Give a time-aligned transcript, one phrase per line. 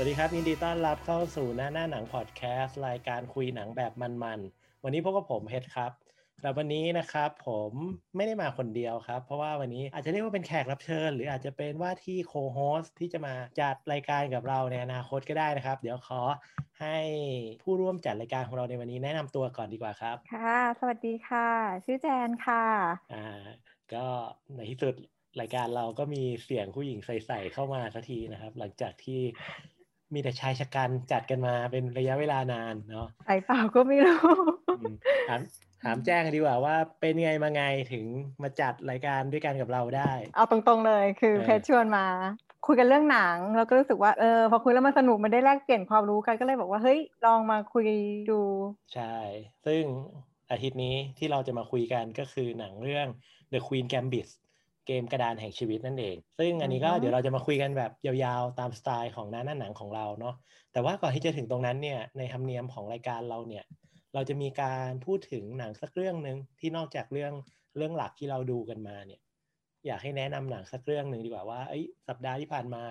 [0.00, 5.92] สวัสดีครับยินดีต้อนรับเข้าสู่หน้าหน้าหนังพอดแคสต์รายการคุยหนังแบบมันๆ วันนี้พบกับผมเฮดครับ
[6.40, 7.72] แต่วันนี้นะครับผม
[8.16, 16.20] ไม่ได้มาคนเดียวครับ เพราะว่าวันนี้อาจจะเรียกว่าเป็นแขกรับเชิญ หรืออาจจะเป็นว่าที่โคโฮสที่จะมาจัดรายการกับเราในอนาคตก็ได้นะครับ เดี๋ยวขอ
[16.80, 16.98] ให้
[17.62, 21.48] ผู้ร่วมจัดรายการของเราในวันนี้แนะนำตัวก่อนดีกว่าครับ ค่ะ สวัสดีค่ะ
[21.84, 22.64] ชื่อแจนค่ะ
[23.12, 23.26] อ่า
[23.94, 24.06] ก็
[24.54, 24.94] ในที่สุด
[25.40, 29.20] รายการเราก็มีเสียงผู้หญิงใสๆเข้ามาสักทีนะครับ หลังจากที่
[30.14, 34.20] มีแต่ชายชะกันจัดกันมาเป็นระยะเวลานานเนาะใส่เปล่าก็ไม่รู้
[34.78, 34.94] อืม
[35.28, 35.40] ถาม
[35.84, 37.62] ถามแจ้งกันดีกว่าว่าเป็นไงมาไง
[37.92, 38.04] ถึง
[38.42, 42.06] มาจัดรายการด้วยกันกับเราได้ เอาตรงๆเลยคือเออเพชรชวนมา
[42.66, 47.86] คุยกันเรื่องหนังแล้วก็รู้สึกว่าเออพอคุยแล้วมันสนุกมันได้แลกเปลี่ยนความรู้กันก็เลยบอกว่าเฮ้ยลองมาคุย
[48.30, 48.40] ดู
[48.94, 49.16] ใช่
[49.66, 49.82] ซึ่ง
[50.50, 53.06] อาทิตย์นี้ที่เราจะมาคุยกันก็คือหนังเรื่อง
[53.52, 54.28] The Queen Gambit
[54.88, 60.34] เกมกระดานแห่งชีวิตนั่นเอง ซึ่งอันนี้ก็อือฮึเดี๋ยวเราจะมาคุยกันแบบยาวๆ ตามสไตล์ของหน้าหน้าหนังของเราเนาะ
[60.72, 63.64] แต่ว่าก่อนที่จะถึงตรงนั้นเนี่ย ในธรรมเนียมของรายการเราเนี่ย
[64.14, 67.32] เราจะมีการพูดถึงหนังสักเรื่องหนึ่งที่นอกจากเรื่อง
[67.76, 69.20] เรื่องหลักที่เราดูกันมาเนี่ย
[69.86, 72.84] อยากให้แนะนำหนังสักเรื่องหนึ่งดีกว่าว่าเอ้ยสัปดาห์ที่ผ่านมา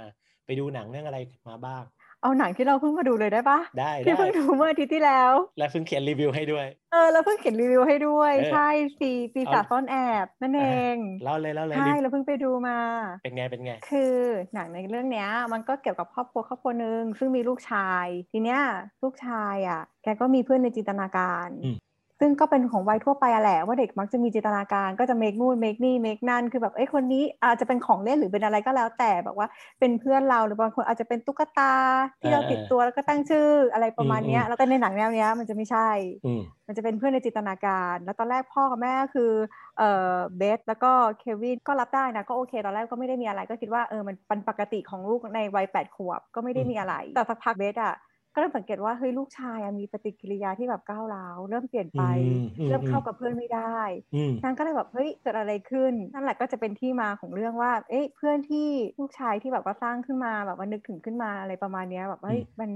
[0.46, 1.84] ไปดูหนังเรื่องอะไรมาบ้าง
[2.24, 12.78] เอาหนังที่เราเพิ่งมาดูเลยได้ปะได้ที่ได้เพิ่งดูเมื่ออาทิตย์ที่แล้ว และเพิ่งเขียนรีวิวให้ด้วย เออเราเพิ่งเขียนรีวิวให้ด้วยเออใช่ปีปีศาจเอาซ่อนแอบนั่นเองเล่าเลยเล่าเลยใช่รีวิวเราเพิ่งไปดูมา
[13.24, 14.16] เป็นไงเป็นไง คือ
[14.54, 18.62] หนังในเรื่องเนี้ย มันก็เกี่ยวกับครอบครัวครอบครัวหนึ่งซึ่งมีลูกชาย ทีเนี้ย
[19.04, 21.78] ลูกชายอะแกก็มีเพื่อนในจินตนาการอืม
[22.20, 29.48] ซึ่งก็เป็นของวัยทั่วไปอะแหละว่าเด็กมักจะมีจินตนาการก็จะเมคนู่นเมคนี่เมคนั่นคือแบบเอ้ยคนนี้อาจจะเป็นของเล่นหรือเป็นอะไรก็แล้วแต่แบบว่า
[29.80, 31.74] เป็นเพื่อนเราหรือบางคนอาจจะเป็นตุ๊กตา
[32.22, 35.90] ที่เราติดตัวแล้วก็ตั้งชื่ออะไรประมาณเนี้ยแล้วก็ในหนังแนวเนี้ยมันจะไม่ใช่
[36.26, 39.32] อืมมันจะเป็นเพื่อนในจินตนาการ แล้วตอนแรกพ่อกับแม่ก็คือ
[39.78, 47.96] เอ่อเบสแล้วก็เควินก็รับได้นะก็โอเค ตอนแรกก็ไม่ได้มีอะไรก็คิดว่าเออมันเป็นปกติของลูกในวัยแปดขวบก็ไม่ได้มีอะไร แต่สักพักเบสอะ
[48.38, 52.04] ก็เริ่มสังเกตว่าเฮ้ยลูกชายอะมีปฏิกิริยาที่แบบก้าวร้าวเริ่มเปลี่ยนไปอื
[52.42, 53.78] มอืมเริ่มเข้ากับเพื่อนไม่ได้
[54.16, 58.68] อืมนางก็เลยแบบเฮ้ยเกิดอะไรขึ้น นั่นแหละก็จะเป็นที่มาของเรื่องว่า เอ๊ะเพื่อนที่
[59.00, 62.70] ลูกชายที่แบบว่าสร้างขึ้นมาแบบว่านึกถึงขึ้นมาอะไรประมาณเนี้ยแบบว่าเฮ้ยอืมมัน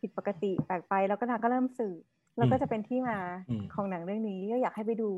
[0.00, 2.00] ผิดปกติแปลกไปแล้วก็นางก็เริ่มสืบ
[2.38, 5.10] แล้วก็จะเป็นที่มาอืมของหนังเรื่องนี้ก็อยากให้ไปดู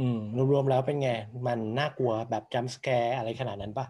[0.00, 0.18] อืม
[0.52, 1.08] รวมๆแล้วเป็นไง
[1.46, 3.86] มันน่ากลัวแบบจัมสแกร์อะไรขนาดนั้นปะ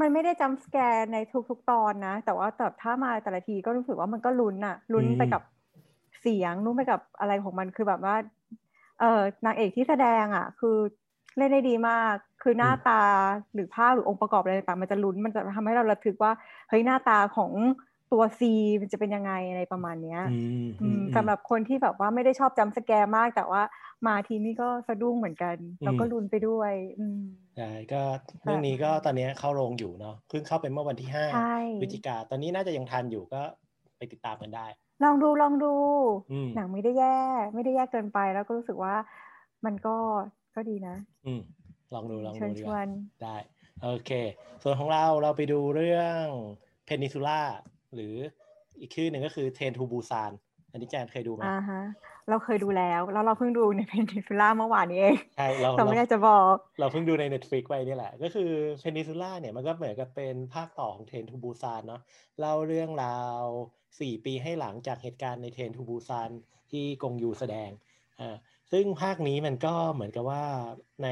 [0.00, 1.16] มันไม่ได้จำสแกร์ใน
[1.48, 5.42] ทุก ๆ ตอนนะ แต่ว่าแต่ถ้ามาแต่ละทีก็รู้สึกว่ามันก็ลุ้นอะลุ้นไปกับ
[6.20, 8.16] เสียงลุ้นไปกับอะไรของมันคือแบบว่า
[9.00, 10.76] เออนางเอกที่แสดงอะคือ
[11.36, 13.02] เล่นได้ดีมาก คือหน้าตา
[13.54, 16.32] หรือภาพหรือองค์ประกอบอะไรต่างๆมันจะลุ้น มันจะทำให้เราระทึกว่า
[16.68, 17.52] เฮ้ย หน้าตาของ
[18.12, 23.62] ตัวซีมันจะเป็นยังไงอะไรประมาณเนี้ยอืมอืมสำหรับคนที่แบบว่าไม่ได้ชอบจำสแกร์มากแต่ว่า
[24.06, 27.20] มาทีนี่ก็สะดุ้งเหมือนกันแล้วก็ลุ้นไปด้วยอืม
[27.56, 28.02] ใช่ก็
[28.44, 33.42] เรื่องนี้ก็ตอนนี้เข้าโรงอยู่เนาะเพิ่งเข้าไปเมื่อวันที่ห้าใช่พฤศจิกาตอนนี้น่าจะยังทันอยู่ก็
[33.96, 34.66] ไปติดตามกันได้
[35.04, 35.74] ลองดูลองดู
[36.32, 37.18] อืมหนังไม่ได้แย่
[37.54, 38.94] ไม่ได้แย่เกินไปแล้วก็รู้สึกว่า
[39.64, 39.96] มันก็
[40.54, 40.96] ก็ดีนะ
[41.26, 41.40] อืม
[41.94, 42.88] ลองดูลองเชิดูญดีชกวว่าน
[43.22, 43.36] ได้
[43.82, 44.10] โอเค
[44.62, 46.22] ส่วนของเราเราไปดูเรื่อง
[46.84, 47.40] Peninsula
[47.96, 48.14] หรือ
[48.80, 50.32] อีกชื่อหนึ่งก็คือ Train to Busan
[50.70, 51.82] อันนี้แจนเคยดูไหมอ่าฮะ
[52.28, 62.02] เราเคยดูแล้ว แล้วเราเพิ่งดูใน Peninsula เมื่อวานนี้เองใช่เราแต่ไม่เราอยากจะบอก เราเพิ่งดูใน Netflix ไปนี่แหละ ก็คือ Peninsula เนี่ยมันก็เหมือนกับเป็นภาคต่อของ Train to Busan เนาะ
[62.40, 63.42] เล่าเรื่องราว
[64.00, 66.30] สี่ปีให้หลังจากเหตุการณ์ใน Train to Busan
[66.70, 67.70] ที่กงยูแสดง
[68.20, 68.36] อ่า
[68.72, 70.44] ซึ่งภาคนี้มันก็เหมือนกับว่า
[71.02, 71.08] ใน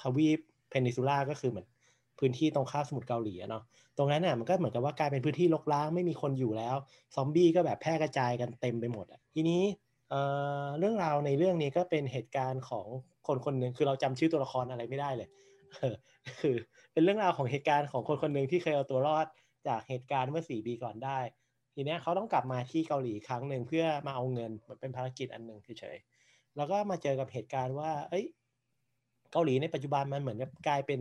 [0.00, 0.38] ทวีป
[0.70, 1.66] Peninsula ก็คือเหมือน
[2.18, 3.62] พื้นที่ตรงข้ามสมุทรเกาหลีเนาะ
[3.98, 6.76] ตรงนั้นน่ะมันก็เหมือนกับว่ากลายเป็นพื้นที่รกร้างไม่มีคนอยู่แล้ว
[7.14, 9.62] ซอมบี้ก็แบบแพร่กระจายกันเต็มไปหมดอะทีนี้
[10.10, 10.20] เอ่
[10.64, 12.86] อเรื่องราวในเรื่องนี้ก็เป็นเหตุการณ์ของ
[13.26, 15.28] คนคนหนึ่งคือเราจำชื่อตัวละครอะไรไม่ได้เลย
[16.40, 16.56] คือ
[16.92, 19.26] เป็นเรื่องราวของเหตุการณ์ของคนคนหนึ่งที่เคยเอาตัวรอด
[19.68, 21.18] จากเหตุการณ์เมื่อสี่ปีก่อนได้
[21.74, 28.26] ทีนี้เขาต้องกลับมาที่เกาหลีครั้งหนึ่งเพื่อมาเอาเงินเหมือนเป็นภารกิจอันหนึ่งเฉยๆแล้วก็มาเจอกับเหตุการณ์ว่า เอ้ย
[29.32, 30.38] เกาหลีในปัจจุบันมันเหมือน
[30.68, 31.00] กลายเป็น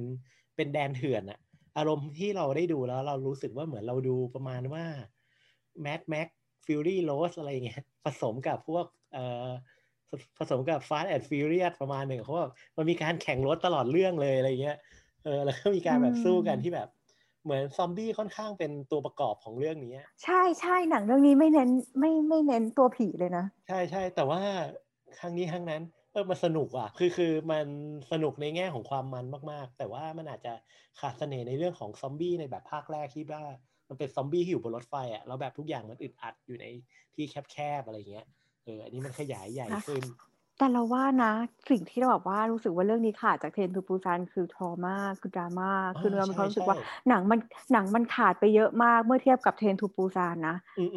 [0.61, 1.39] เป็นแดนเถื่อนอะ
[1.77, 4.85] อารมณ์ที่เราได้ดูแล้วเรารู้สึกว่าเหมือนเราดูประมาณว่า
[5.85, 6.27] Mad Max
[6.65, 9.49] Fury Road อะไรอย่างเงี้ยผสมกับพวกเอ่อ
[10.09, 12.45] ผผสมกับ Fast and Furious ประมาณหนึ่งเพราะว่า
[12.77, 14.77] มันมีการแข่งรถตลอดเรื่องเลยอะไรเงี้ย
[15.23, 16.89] เออแล้วก็มีการแบบสู้กันที่แบบ
[17.43, 19.93] เหมือนซอมบี้ค่อนข้างเป็นตัวประกอบของเรื่องนี้
[20.23, 21.69] ใช่ใช่หนังเรื่องนี้ไม่เน้น
[21.99, 24.41] ไม่ไม่เน้นตัวผีเลยนะ ใช่ใช่แต่ว่า
[25.19, 25.81] ครั้งนี้ครั้งนั้น
[26.11, 27.67] เออมันสนุกอะ คือคือมัน
[28.11, 30.53] สนุกในแง่ของความมันมาก ๆ แต่ว่ามันอาจจะ
[30.99, 33.43] ขาดเสน่ห์ในเรื่องของซอมบี้ในแบบภาคแรกที่ว่า
[33.89, 36.65] มันเป็นซอมบี้ที่อยู่บนรถไฟอะแล้วแบบทุกอย่างมันอึดอัดอยู่ใน
[37.15, 38.27] ที่แคบๆอะไรเงี้ย
[38.63, 40.03] เอออันนี้มันขยายใหญ่ขึ้น
[40.61, 41.31] แต่เราว่านะ
[41.69, 46.77] สิ่งที่เราแบบว่ารู้สึกว่าเรื่องนี้ขาดจาก Train to Busan คือดราม่าคือดราม่าคือเรามีความรู้สึกว่า
[47.09, 47.39] หนังมัน
[47.73, 50.55] หนังมันขาดไปเยอะมากเมื่อเทียบกับ Train to Busan นะ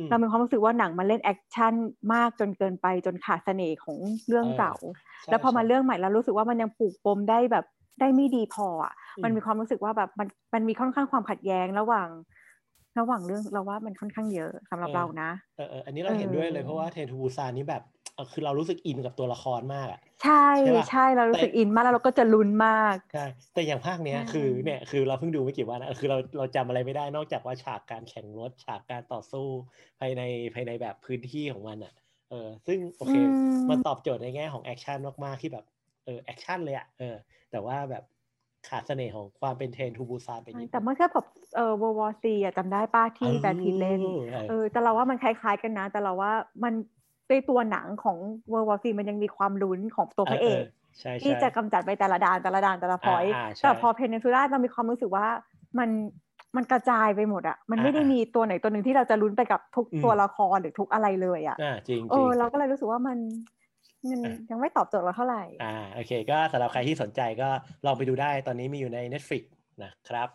[0.08, 1.75] เรามีความรู้สึกว่าหนังมันเล่นแอคชั่น
[2.12, 4.75] มากจนเกินไปจนขาดเสน่ห์ของเรื่องเก่า
[5.26, 7.64] แล้วพอมาเรื่องใหม่เรารู้สึกว่ามันยังปลูกปมได้แบบ
[8.00, 8.93] ได้ไม่ดีพออะ
[9.25, 12.08] มันมีความรู้สึกว่าแบบมันมันมีค่อนข้างความขัดแย้งระหว่าง
[12.99, 17.82] ระหว่างเรื่องเราว่ามันค่อนข้างเยอะสำหรับเรานะเอออันนี้เราเห็นด้วยเลยเพราะว่า Train to Busan นี้แบบ
[18.32, 20.46] คือเรารู้สึกอินกับตัวละครมากอะใช่
[20.90, 23.25] ใช่เรารู้สึกอินมากแล้วเราก็จะลุ้นมากใช่
[23.55, 29.46] แต่อย่างภาคเนี้ยคือเนี่ยคือเราเพิ่งดูไม่กี่วันนะคือเราเราจำอะไรไม่ได้นอกจากว่าฉากการแข่งรถฉากการต่อสู้
[30.00, 30.22] ภายใน
[30.55, 31.94] ภายในแบบพื้นที่ของมันอะ
[32.31, 33.14] เออซึ่งโอเค
[33.70, 35.64] มันตอบโจทย์ในแง่ของแอคชั่นมากๆที่แบบ
[36.05, 37.14] เออแอคชั่นเลยอะเออ
[37.50, 38.05] แต่ว่าแบบ
[38.69, 41.25] ขาดเสน่ห์ของความเป็น Train to Busan ไปนิดแต่เมื่อเทียบกับ
[41.56, 44.02] เอ่อ World War Z อะจำได้ป้ะที่ Brad Pitt เล่น
[44.49, 46.32] เออแต่เราว่ามันคล้ายๆกันนะ แต่เราว่า
[46.64, 46.75] มัน
[47.35, 48.17] ในตัวหนังของ
[48.50, 50.63] World War Z มันยังมีความลุ้นของตัวพระเอก
[51.23, 53.25] ที่จะกำจัดไปแต่ละด่านแต่ละด่านแต่ละ point
[53.63, 55.27] แต่พอ Peninsula เรามีความรู้สึกว่า
[55.79, 55.91] มัน
[56.57, 61.57] มันกระจายไปหมดอะมันไม่ได้มีตัวไหนตัวหนึ่งที่เราจะลุ้นไปกับทุกตัวละครหรือทุกอะไรเลยอะ
[61.89, 63.19] จริงเออเราก็เลยรู้สึกว่ามัน
[64.11, 64.21] มัน
[64.51, 67.49] ยังไม่ตอบโจทย์เราเท่าไหร่อ่าโอเค ก็สำหรับใครที่สนใจก็
[67.87, 69.43] ลองไปดูได้ตอนนี้มีอยู่ใน Netflix
[69.85, 70.29] นะครับ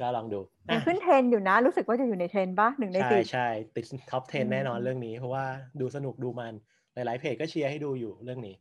[0.00, 0.40] ก็ลองดู
[0.86, 5.44] ขึ้นเทรนอยู่นะ รู้สึกว่าจะอยู่ในเทรนปะหนึ่งในสิบใช่ใช่ติด top ten แน่นอนเรื่องนี้ เพราะว่า
[5.80, 6.54] ดูสนุกดูมัน
[6.94, 8.56] หลาย ๆ เพจก็เชียร์ให้ดูอยู่เรื่องนี้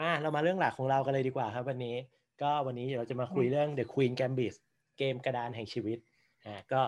[0.00, 1.96] อ่าเรามาเรื่องหลักของเรากันเลยดีกว่าครับวันนี้
[2.42, 4.54] ก็วันนี้เราจะมาคุยเรื่อง The Queen Gambit
[4.98, 5.98] เกมกระดานแห่งชีวิต
[6.44, 6.80] อ่าก็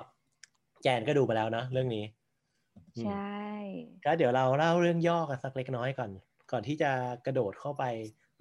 [0.82, 2.04] แจนก็ดูมาแล้วเนาะเรื่องนี้
[3.04, 3.36] ใช่
[4.04, 6.10] ก็เดี๋ยวเราเล่าเรื่องย่อกันสักเล็กน้อยก่อน
[6.52, 6.90] ก่อนที่จะ
[7.26, 7.84] กระโดดเข้าไป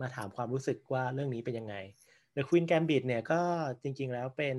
[0.02, 1.76] มาถามความรู้สึกว่าเรื่องนี้เป็นยังไง
[2.36, 3.42] The Queen Gambit เนี่ยก็
[3.84, 4.58] จริงๆแล้วเป็น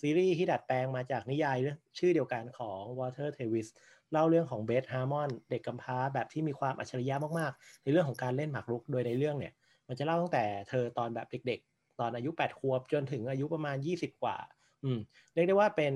[0.00, 1.58] ซีรีส์ที่ดัดแปลงมาจากนิยาย
[1.98, 3.68] ชื่อเดียวกันของ Walter Tevis
[4.12, 9.52] เล่าเรื่องของเบธฮาร์มอนเด็กกำพร้าแบบที่มีความอัจฉริยะมากๆ ในเรื่องของการเล่นหมากรุกโดยในเรื่องเนี่ย
[9.88, 14.36] มันจะเล่าตั้งแต่เธอตอนแบบเด็กๆ ตอนอายุ 8 ขวบจนถึงอายุประมาณ 20 กว่า
[14.84, 14.98] อืม
[15.34, 15.94] เรียกได้ว่าเป็น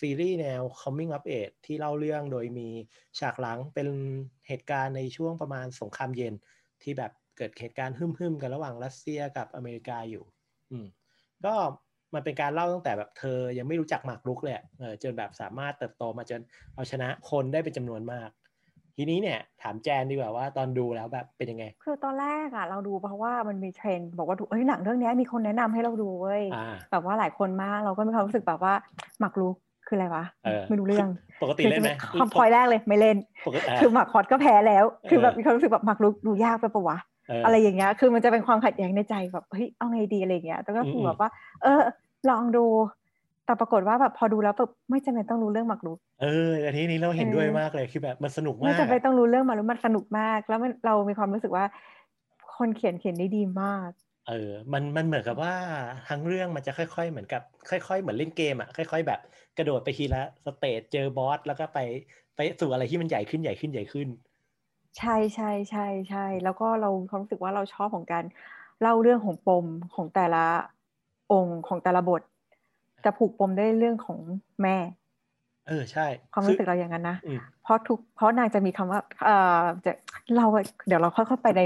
[0.00, 2.68] ซีรีส์แนว coming of age ที่เล่าเรื่องโดยมี
[3.18, 3.88] ฉากหลังเป็น
[4.48, 6.34] เหตุการณ์ในช่วงประมาณสงครามเย็น
[6.82, 10.24] ที่แบบ เกิดเหตุการณ์หึ่มๆกันระหว่างรัสเซียกับอเมริกาอยู่
[10.70, 10.86] อืม
[11.44, 11.54] ก็
[12.14, 16.40] มันเป็นการเล่าตั้งแต่แบบเธอยังไม่รู้จักหมากรุกเลยเออจนแบบสามารถเติบโตมาจน
[16.74, 18.30] เอาชนะคนได้เป็นจำนวนมาก
[18.96, 26.42] ทีนี้เนี่ย ถามแจนดีกว่าว่าตอนดูแล้วแบบเป็นยังไง คือตอนแรกอะเราดูเพราะว่ามันมีเทรนด์บอกว่าเฮ้ยหนังเรื่องนี้มีคนแนะนำให้เราดูเว้ย
[26.90, 28.74] แบบว่าหลายคนมากเราก็มีความรู้สึกแบบว่า
[29.20, 29.56] หมากรุก
[29.86, 30.24] คืออะไรวะ
[30.68, 31.08] ไม่รู้เรื่อง
[31.42, 33.16] ปกติเล่นไหมคำพอยแรกเลยไม่เล่น
[33.80, 36.98] คือหมากคอดก็แพ้แล้ว คือแบบมีความรู้สึกแบบหมากรุกดูยากไปปะวะ
[37.42, 41.28] อะไรอย่างเงี้ยคือมันจะเป็นความขัดแย้งในใจแบบเฮ้ยเอาไงดีอะไรเงี้ยแต่ก็คือแบบว่า
[41.62, 41.80] เออ
[42.30, 42.64] ลองดู
[43.44, 46.26] แต่ปรากฏว่าแบบพอดูแล้วแบบไม่จำเป็นต้องรู้เรื่องหมากรุกเออ
[46.64, 51.64] อันนี้นี่เราเห็นด้วยมากเลยคือแบบมันสนุกมากไม่จำเป็นต้องรู้เรื่องมารู้มันสนุกมาก แล้วมันเรามีความรู้สึกว่า
[52.56, 53.90] คนเขียนเขียนได้ดีมาก
[54.24, 55.54] เออ มัน มันเหมือนกับว่า
[56.08, 59.18] ทั้งเรื่องมันจะค่อยๆ เหมือนกับ ค่อย ๆ เหมือนเล่นเกมอะ ค่อย ๆ แบบ
[59.56, 61.78] กระโดดไปทีละสเตจเจอบอสแล้วก็ไป
[62.36, 64.08] ไปสู่อะไรที่มันใหญ่ขึ้นใหญ่ขึ้นใหญ่ขึ้น
[64.98, 68.24] ใช่ใช่ใช่ใช่แล้วก็เราความรู้สึกว่าเราชอบของการ
[68.80, 70.44] เล่าเรื่องของปมของแต่ละ
[71.32, 72.22] องค์ของแต่ละบท
[73.04, 74.18] จะผูกปมได้เรื่องของ
[74.62, 74.76] แม่
[75.68, 77.16] เออใช่ ความรู้สึกเราอย่างนั้นนะ
[77.62, 79.92] เพราะทุกเพราะนางจะมีคำว่า เออจะ
[80.36, 80.46] เรา
[80.86, 81.60] เดี๋ยวเราค่อยๆไปใน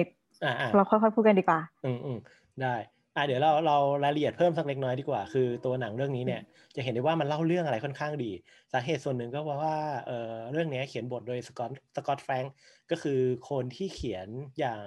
[0.76, 2.18] เราค่อยๆพูดกันดีกว่า อืมอืม
[2.62, 2.74] ได้
[3.20, 6.40] อะเดี๋ยวเราเรารายละเอียดเพิ่มสักเล็กน้อยดีกว่า คือตัวหนังเรื่องนี้เนี่ย
[6.76, 8.30] จะเห็นได้ว่ามันเล่าเรื่องอะไรค่อนข้างดี
[8.72, 12.52] สาเหตุส่วนหนึ่งก็เพราะว่าเออเรื่องนี้เขียนบทโดยสกอตสกอตแฟรงก์
[12.90, 14.84] ก็คือคนที่เขียนอย่าง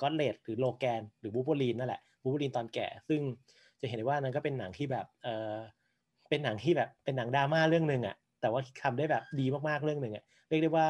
[0.00, 3.20] ก็อตเลดหรือโลแกน หรือบูบูลีนนั่นแหละบูบูลีนตอนแก่ ซึ่ง
[3.80, 5.56] จะเห็นได้ว่านั้นก็เป็นหนังที่แบบเออ
[6.28, 10.88] เป็นหนังที่แบบเป็นหนังดราม่าเรื่องหนึ่งอะแต่ว่าทำได้แบบดีมากๆเรื่องหนึ่งอะเรียกได้ว่า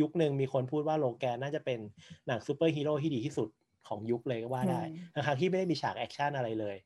[0.00, 1.78] ยุคหนึ่งมีคนพูดว่า Logan น่าจะเป็น
[2.26, 3.48] หนังซูเปอร์ฮีโร่ที่ดีที่สุด
[3.88, 4.82] ของยุคเลยก็ว่าได้
[5.14, 6.76] ทั้งที่ไม่ได้มีฉากแอคชั่นอะไรเลย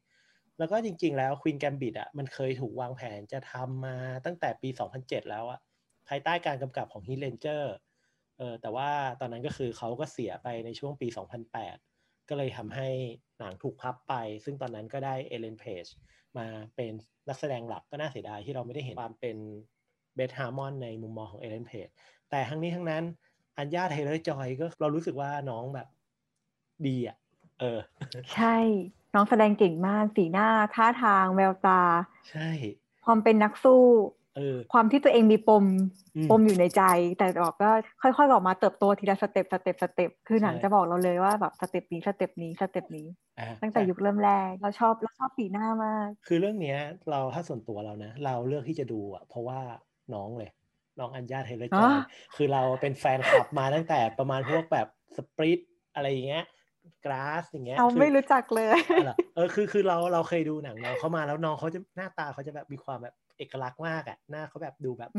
[0.59, 4.69] แล้วก็จริง ๆ แล้ว Queen Gambit อะมันเคยถูกวางแผนจะทำมาตั้งแต่ปี
[5.01, 5.61] 2007 แล้วอะ
[6.09, 7.75] ภายใต้การกำกับของ Heath Ledger
[8.39, 11.09] เออแต่ว่าตอนนั้นก็คือเขาก็เสียไปในช่วงปี
[11.69, 12.89] 2008 ก็เลยทำให้
[13.39, 15.85] หนังถูกพับไป ซึ่งตอนนั้นก็ได้ Ellen Page
[16.39, 16.47] มา
[16.77, 16.93] เป็น
[17.29, 19.37] นักแสดงหลักก็น่าเสียดายที่เราไม่ได้เห็นความเป็น
[20.15, 21.89] เบธฮาร์มอนในมุมมองของ Ellen Page
[22.31, 23.05] แต่ทั้งนี้ทั้งนั้น
[23.59, 25.89] อัญญาเทเลอร์จอยก็เรารู้สึกว่าน้องแบบ
[26.87, 27.17] ดีอะ
[27.61, 27.79] เออ
[28.35, 28.57] ใช่
[29.15, 31.83] น้องแสดงเก่งมากสีหน้าท่าทางแววตา
[32.31, 32.49] ใช่
[33.07, 33.85] ความเป็นนักสู้
[34.37, 35.65] เออความที่ตัวเองมีปม
[36.31, 36.83] ปมอยู่ในใจ
[37.19, 37.71] แต่บอกก็
[38.03, 43.07] ค่อยๆออกมาเติบโตทีละ step step step คือหนังจะบอกเราเลยว่าแบบ step นี้ step นี้ step นี้
[43.63, 46.79] ตั้งแต่ยุคเริ่มแรกเราชอบเราชอบสีหน้ามาก คือเรื่องเนี้ย
[47.11, 49.61] เราถ้าส่วนตัวเรานะ เราเลือกที่จะดูอะ เพราะว่า
[50.15, 50.51] น้องเลย
[50.99, 51.95] น้องอัญญาเทเลอร์จอย
[52.37, 55.61] คือเราเป็นแฟนคลับมาตั้งแต่ประมาณพวกแบบ Split
[55.95, 56.45] อะไรอย่างเงี้ย
[57.05, 58.69] Glass อย่างเงี้ยเอาไม่รู้จักเลย
[59.35, 65.11] เออคือคือเราเราเคยดูหนังน้องเขามาแล้วน้องเขาจะหน้าตาเขาจะแบบมีความแบบเอกลักษณ์มากอะหน้าเขาแบบดูแบบ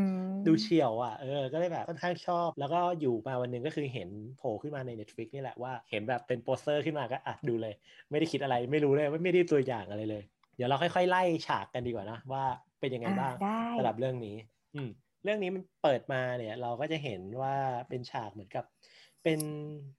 [0.47, 7.73] ดูเฉี่ยวอะเออก็เลยแบบค่อนข้างชอบ แล้วก็อยู่มาวันหนึ่งก็คือเห็นโผล่ขึ้นมาใน Netflix นี่แหละว่าเห็นแบบเป็นโปสเตอร์ขึ้นมาก็อะดูเลย
[8.09, 10.23] ไม่ได้คิดอะไรไม่รู้เลยไม่ได้ตัวอย่างอะไรเลย
[10.55, 12.43] เดี๋ยวเราค่อยๆไล่ฉากกันดีกว่านะว่า
[12.79, 13.33] เป็นยังไงบ้าง
[13.77, 14.35] สำหรับเรื่องนี้
[14.75, 14.89] อืม
[15.23, 17.55] เรื่องนี้มันเปิดมาเนี่ย เราก็จะเห็นว่า
[17.89, 18.65] เป็นฉากเหมือนกับ
[19.25, 19.41] เป็น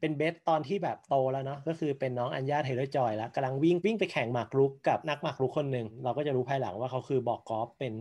[0.00, 7.92] เป็นเบธตอนที่แบบโตแล้วเนาะก็คือเป็นน้องอัญญาเทเลอร์จอยแล้วกำลังวิ่งวิ่งไปแข่งหมากรุกกับนักหมากรุกคนหนึ่งเราก็จะรู้ภายหลังว่าเขาคือบอร์กอฟเป็น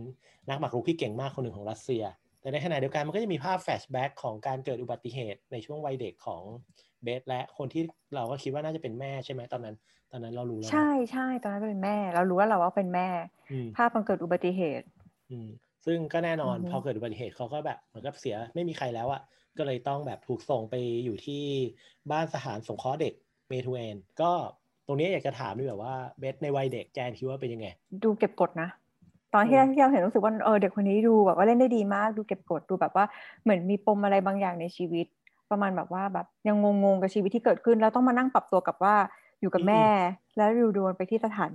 [0.48, 2.04] นักหมากรุกที่เก่งมากคนหนึ่งของรัสเซีย
[2.40, 6.42] แต่ในขณะเดียวกันมันก็จะมีภาพ flashback ของการเกิดอุบัติเหตุในช่วงวัยเด็กของ
[7.02, 7.82] เบสและคนที่
[8.14, 9.76] เราก็คิดว่าน่าจะเป็นแม่ใช่ไหมตอนนั้น
[10.12, 13.08] ตอนนั้นเรารู้แล้วใช่ใช่ตอนนั้นเป็นแม่ เรารู้ว่าเราว่าเป็นแม่
[13.76, 14.86] ภาพมันเกิดอุบัติเหตุ
[15.30, 15.48] อืม
[15.86, 19.22] ซึ่งก็แน่นอนพอเกิดอุบัติเหตุเขาก็แบบเหมือนกับเสียไม่มีใครแล้วอะ
[19.58, 20.74] ก็เลยต้องแบบถูกส่งไป
[21.04, 21.42] อยู่ที่
[22.10, 23.14] บ้านสถานสงเคราะห์เด็ก
[23.48, 24.32] เมทูเอนก็
[24.86, 27.66] ตรงนี้อยากจะถามด้วยแบบว่าเบสในวัยเด็กแจนคิดว่าเป็นยังไง
[28.04, 28.68] ดูเก็บกดนะ
[29.34, 33.04] ตอนที่ที่เราเห็นรู้สึกว่าเออเด็กคนนี้ดูแบบว่าเล่นได้ดีมากดูเก็บกดดูแบบว่า
[33.42, 35.06] เหมือนมีปมอะไรบางอย่างในชีวิต
[35.50, 38.94] ประมาณแบบว่าแบบยังงงๆกับชีวิตที่เกิดขึ้นแล้วต้องมานั่งปรับตัวกับว่า
[39.40, 39.84] อยู่กับแม่
[40.36, 41.52] แล้วดูดวนไปที่สถาน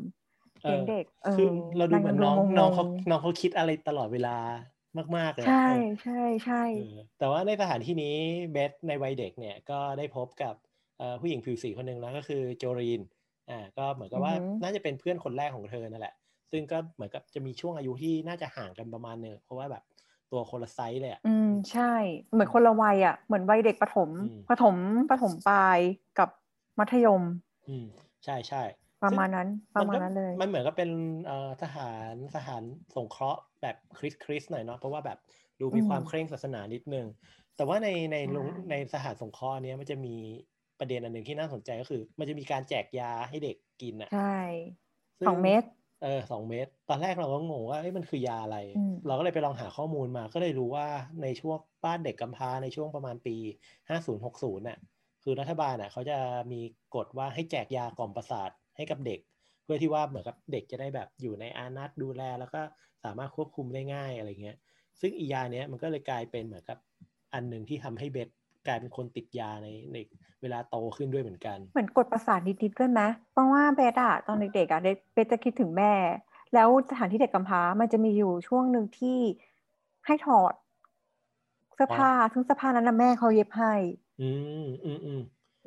[0.63, 4.37] เลี้ยงเด็กคือเราดูเหมือนน้องน้องเขาน้องเขาคิดอะไรตลอดเวลา
[5.17, 5.67] มากๆเลยใช่
[6.03, 6.63] ใช่ใช่
[7.19, 8.15] แต่ว่าในสถานที่นี้
[8.51, 10.55] เบสในวัยเด็กเนี่ยก็ได้พบกับ
[11.21, 13.01] ผู้หญิงผิวสีคนหนึ่งแล้วก็คือโจรีน
[13.49, 16.15] อ่าก็เหมือนกับว่าน่าจะเป็นเพื่อนคนแรกของเธอนั่นแหละ
[16.51, 19.83] ซึ่งก็เหมือนกับจะมีช่วงอายุที่น่าจะห่างกันประมาณนึงเพราะว่าแบบ
[20.31, 21.93] ตัวคนละไซส์เลยอะอืมใช่
[22.31, 24.09] เหมือนคนละวัยอะเหมือนวัยเด็กประถม
[24.49, 24.75] ประถม
[25.09, 25.79] ประถมปลาย
[26.19, 26.29] กับ
[26.79, 27.21] มัธยม
[27.67, 27.85] อืม
[28.25, 28.61] ใช่ใช่
[29.03, 30.89] ประมาณนั้นประมาณนั้นเลยมันเหมือนกับเป็น
[31.61, 32.63] ทหารทหาร
[32.95, 35.17] สงเคราะห์แบบคริสคริสหน่อยเนาะเพราะว่าแบบ
[35.59, 37.07] ดูมีความเคร่งศาสนานิดนึง
[37.55, 38.17] แต่ว่าในใน
[38.69, 40.15] ในสถานสงเคราะห์นี้มันจะมี
[40.79, 44.33] ประเด็นอันหนึ่งที่น่าสนใจก็คือ มันจะมีการแจกยาให้เด็กกินอะใช่
[45.27, 45.63] สองเม็ด
[46.03, 48.57] เออสองเม็ดตอนแรกเราก็งงว่าเอ้ยมันคือยาอะไร
[49.07, 50.87] เราก็เลยไปลองหาข้อมูลมาก็เลยรู้ว่า
[51.21, 53.35] ในช่วงบ้านเด็กกำพร้าในช่วงประมาณปี
[53.89, 54.77] ห้าศูนย์หกศูนย์น่ะ
[55.23, 56.17] คือรัฐบาลน่ะเขาจะ
[56.51, 56.61] มี
[56.95, 59.19] กฎว่าให้แจกยากล่อมประสาท ให้กับเด็ก
[59.63, 62.61] เพื่อที่ว่าเหมือนกับเด็กจะได้แบบอยู่ในอานัตดูแล แล้วก็
[63.03, 64.57] สามารถควบคุมได้ง่ายอะไรเงี้ย
[65.01, 66.77] ซึ่งอียาเนี้ยมันก็เลยกลายเป็นเหมือนกับ
[67.33, 68.29] อันหนึ่งที่ทำให้เบส
[68.67, 69.97] กลายเป็นคนติดยาในใน
[70.41, 73.01] เวลาโตขึ้นด้วยเหมือนกัน เหมือนกดประสาทนิดๆด้วยไหม
[73.31, 74.81] เพราะว่าเบสอะตอนเด็กๆอะ
[75.13, 75.93] เบสจะคิดถึงแม่
[76.53, 79.19] แล้วสถานที่เด็กกำพร้ามันจะมีอยู่ช่วงหนึ่งที่
[80.05, 80.53] ให้ถอด
[81.73, 83.73] เสื้อผ้าซึ่งเสื้อผ้านั้นนะแม่เขาเย็บให้
[84.19, 85.19] อืมอืมอืม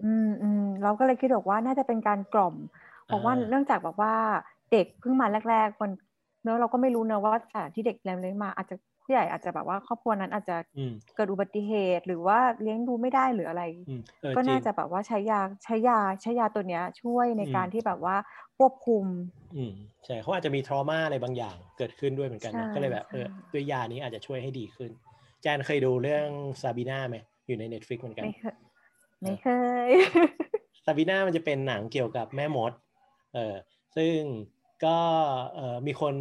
[0.02, 2.54] อืมอืมเราก็เลยคิดว่าน่าจะเป็นการกล่อม
[3.06, 4.14] เพราะว่าเนื่องจากแบบว่า
[4.72, 5.90] เด็กเพิ่งมาแรก ๆ คน
[6.42, 10.56] เนอะเราก็ไม่รู้นะว่าสถานที่เด็กเลี้ยงมาอาจจะผู้ใหญ่อาจจะแบบว่าครอบครัวนั้นอาจจะ
[11.16, 13.62] เกิดอุบัติเหตุ หรือว่าเลี้ยงดูไม่ได้หรืออะไร
[14.36, 18.16] ก็น่าจะแบบว่าใช้ยาใช้ยาใช้ยาตัวเนี้ยช่วยในการที่แบบว่า
[18.58, 19.04] ควบคุม
[19.54, 19.72] อืม
[20.04, 24.90] ใช่เขาอาจจะมี trauma อะไรบางอย่างเกิดขึ้นด้วยเหมือนกันนะก็เลยแบบเออด้วยยานี้อาจจะช่วยให้ดีขึ้น
[25.42, 26.28] แจนเคยดูเรื่อง
[26.62, 28.58] Sabrina ไหมอยู่ใน Netflix เหมือนกัน ไม่เคย
[29.22, 29.48] ไม่เค
[29.88, 29.90] ย
[30.84, 32.72] Sabrina มันจะเป็นหนังเกี่ยวกับแม่มด
[33.34, 33.54] เออ
[33.96, 34.18] ซึ่ง
[34.84, 34.98] ก็
[35.86, 36.14] มีคน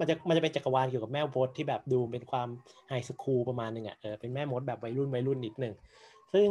[0.00, 2.48] มันจะมันจะเป็นจักรวาลเกี่ยวกับแม่มดที่แบบดูเป็นความ
[2.88, 5.74] high school ประมาณนึงอะเออเป็นแม่มดแบบวัยรุ่นวัยรุ่นนิดหนึ่ง
[6.32, 6.48] ซึ่ง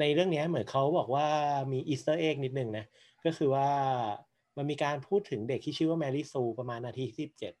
[0.00, 1.26] ในเรื่องนี้เหมือนเขาบอกว่า
[1.72, 2.84] มี Easter egg นิดหนึ่งนะ
[3.24, 3.68] ก็คือว่า
[4.56, 7.52] มันมีการพูดถึงเด็กที่ชื่อว่า Mary Sue ประมาณนาทีที่สิบเจ็ด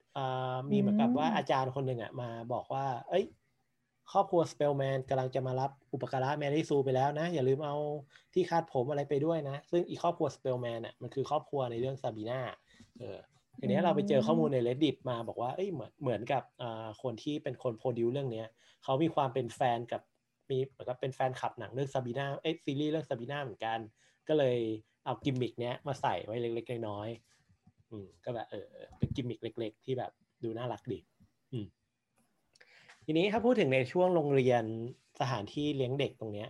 [0.70, 3.24] มีเหมือนกับว่าอาจารย์คนหนึ่งอะมาบอกว่า เอ้ย
[4.12, 7.76] ครอบครัว Spellman กำลังจะมารับอุปการะ Mary Sue ไปแล้วนะ อย่าลืมเอา
[8.34, 12.40] ที่คาดผมอะไรไปด้วยนะ ซึ่งอีครอบครัว Spellman อะมันคือครอบครัวในเรื่อง Sabrina
[12.98, 13.18] เออ
[13.58, 18.46] ทีนี้เราไปเจอข้อมูลใน reddit มาบอกว่าเอ้ยเหมือนเหมือนกับอ่าคนที่เป็นคน produce เรื่องเนี้ย
[18.84, 20.02] เขามีความเป็นแฟนกับ
[20.50, 23.78] มีเหมือนกับเป็นแฟนคลับหนังเรื่อง Sabrina เอ้ซีรีส์เรื่อง Sabrina เหมือนกัน
[24.28, 24.58] ก็เลย
[25.04, 28.66] เอากิมมิกเนี้ยมาใส่ไว้เล็ก ๆ น้อยๆอืมก็แบบเออ
[28.98, 30.12] เป็นกิมมิกเล็ก ๆ ที่แบบ
[30.44, 30.98] ดูน่ารักดี
[31.52, 31.66] อืม
[33.10, 34.64] ทีนี้ถ้าพูดถึงในช่วงโรงเรียน
[35.20, 36.48] สถานที่เลี้ยงเด็กตรงเนี้ย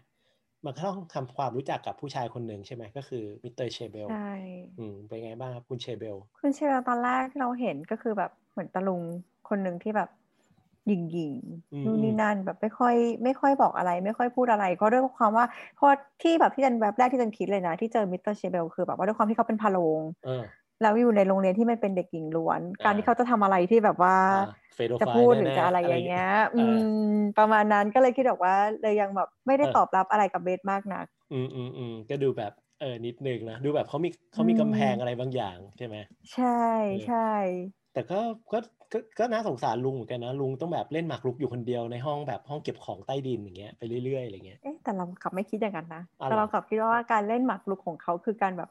[0.65, 4.33] มันก็ต้องทำความรู้จักกับผู้ชายคนหนึ่งใช่ไหมก็คือ Mister Shaibel ใช่
[4.79, 9.03] อืมเป็นไงบ้างครับคุณ Shaibel คุณ Shaibel ตอนแรกเราเห็นก็คือแบบเหมือนตาลุง
[9.49, 10.09] คนหนึ่งที่แบบ
[10.87, 11.35] หยิงหยิง
[11.85, 15.45] นู่นนี่นั่นแบบไม่ค่อย ไม่ค่อยบอกอะไร ไม่ค่อยพูดอะไรก็ด้วยความว่า
[15.77, 15.91] เพราะ
[16.23, 20.01] ที่แบบที่แจนแบบแรกที่แจนคิดเลยนะ ที่เจอ Mister Shaibel คือแบบว่าด้วยความที่เขาเป็นภารโรง
[20.83, 24.17] แล้วอยู่ในโรงเรียนที่มันเป็นเด็กหญิงล้วน การที่เขาจะทำอะไรที่แบบว่า
[25.01, 26.63] จะพูดหรือจะอะไรอย่างเงี้ย อื
[27.13, 35.97] ม ประมาณนั้นก็เลยคิดบอกว่าเลยยังแบบไม่ได้ตอบรับอะไรกับเบธมากนัก อืมอืมอืมก็ดูแบบเออนิดนึงนะ ดูแบบเขามีเขามีกำแพงอะไรบางอย่างใช่ไหม
[36.35, 36.65] ใช่
[37.07, 37.31] ใช่
[37.95, 38.21] แต่ก็
[38.53, 38.59] ก็
[38.93, 48.71] ก็ก็น่าสงสารลุงเหมือนกันนะลุงต้องแบบเล่นหมากรุกอยู่คนเดียวในห้องแบบห้องเก็บของใต้ดินอย่างเงี้ยไปเรื่อยๆอะไรเงี้ยเอ๊ะแต่เรากลับไม่คิดอย่างนั้นนะอ๋อเหรอแต่เรากลับคิดว่าการเล่นหมากรุกของเขาคือการแบบ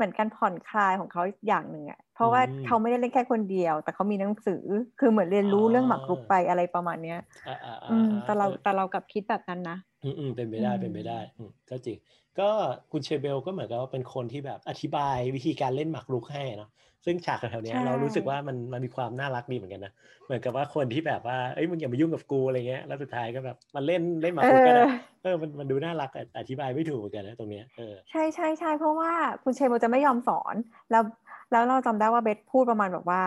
[0.00, 4.64] เหมือนการผ่อนคลายของเขาอย่างหนึ่งอะเพราะว่าเขาไม่ได้เล่นแค่คนเดียว แต่เขามีหนังสือ
[5.00, 11.98] คือเหมือนเรียนรู้เรื่องหมากรุกไปอะไรประมาณเนี้ยอ่าอ่าอ่าอืมแต่เราออแต่เรากลับคิดแบบนั้นนะอืมอืมเป็นไปได้อืมเป็นไปได้อืมก็จริง
[12.38, 12.50] ก็
[12.92, 16.70] คุณเชเบลก็เหมือนกับว่าเป็นคนที่แบบอธิบายวิธีการเล่นหมากรุกให้เนาะ
[17.04, 19.92] ซึ่งฉากแถวๆเนี้ยใช่เรารู้สึกว่ามันมันมีความน่ารักดีเหมือนกันนะ
[20.24, 24.86] เหมือนกับว่าคนที่แบบว่าเอ้ยมึงอย่ามายุ่งกับกูอะไรเงี้ยแล้วสุดท้ายก็แบบมันเล่นเล่นหมากเอรุกกันออะ
[25.22, 30.54] เออมันมันดูน่ารักอะอธิบายไม่ถูกเหมือนกันนะตรงเนี้ยเออใช่ใช่ใช่เพราะว่าคุณเชโบจะไม่ยอมสอน
[30.90, 31.02] แล้ว
[31.50, 33.22] แล้วเราจำได้ว่าเบสพูดประมาณแบบว่า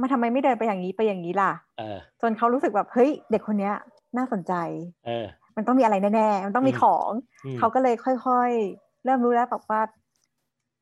[0.00, 3.74] มาทำไมไม่เดินไปอย่างนี้ไปอย่างนี้ล่ะเออจนเขารู้สึกแบบเฮ้ยเด็กคนเนี้ย
[4.16, 4.52] น่าสนใจ
[5.04, 7.10] เออ มันต้องมีอะไรแน่ๆมันต้องมีอืมของ
[7.44, 9.80] อืมเขาก็เลยค่อย ๆ เริ่มรู้แล้วแบบว่า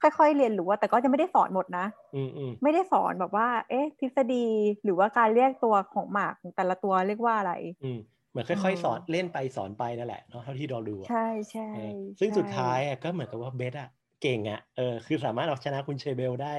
[0.03, 4.47] ค่อยๆเรียนรู้อะแต่ก็จะไม่ได้สอนหมดนะอืมอืมไม่ได้สอนแบบว่า เอ๊ะ ทฤษฎี
[4.85, 7.99] หรือว่าการเรียกตัวของหมากของแต่ละตัวเรียกว่าอะไรอืม
[8.31, 11.17] เหมือนค่อยอืมๆสอนเล่นไปสอนไปนั่นแหละเนาะเท่าที่เราดูอะใช่
[11.51, 13.89] ใช่เออซึ่งใช่สุดท้ายอะก็เหมือนกับว่าเบสอะ
[14.23, 16.55] เก่งอะเออคือสามารถเอาชนะคุณเชเบลได้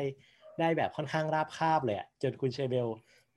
[0.60, 2.88] ได้แบบค่อนข้างราบคาบเลยอะจนคุณเชเบล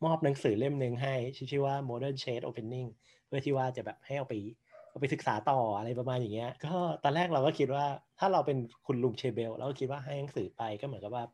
[0.05, 1.15] มอบหนังสือเล่มหนึ่งให้
[1.51, 2.89] ชื่อว่า Modern Shade Opening
[3.27, 4.64] เพื่อที่ว่าจะแบบให้เอาไปเอา
[5.01, 6.75] ไปศึกษาต่ออะไรประมาณอย่างเงี้ย ก็
[7.05, 7.85] ตอนแรกเราก็คิดว่า
[8.19, 11.25] ถ้าเราเป็นคุณลุงเชเบลเราก็คิดว่าให้หนังสือไปก็เหมือนกับว่า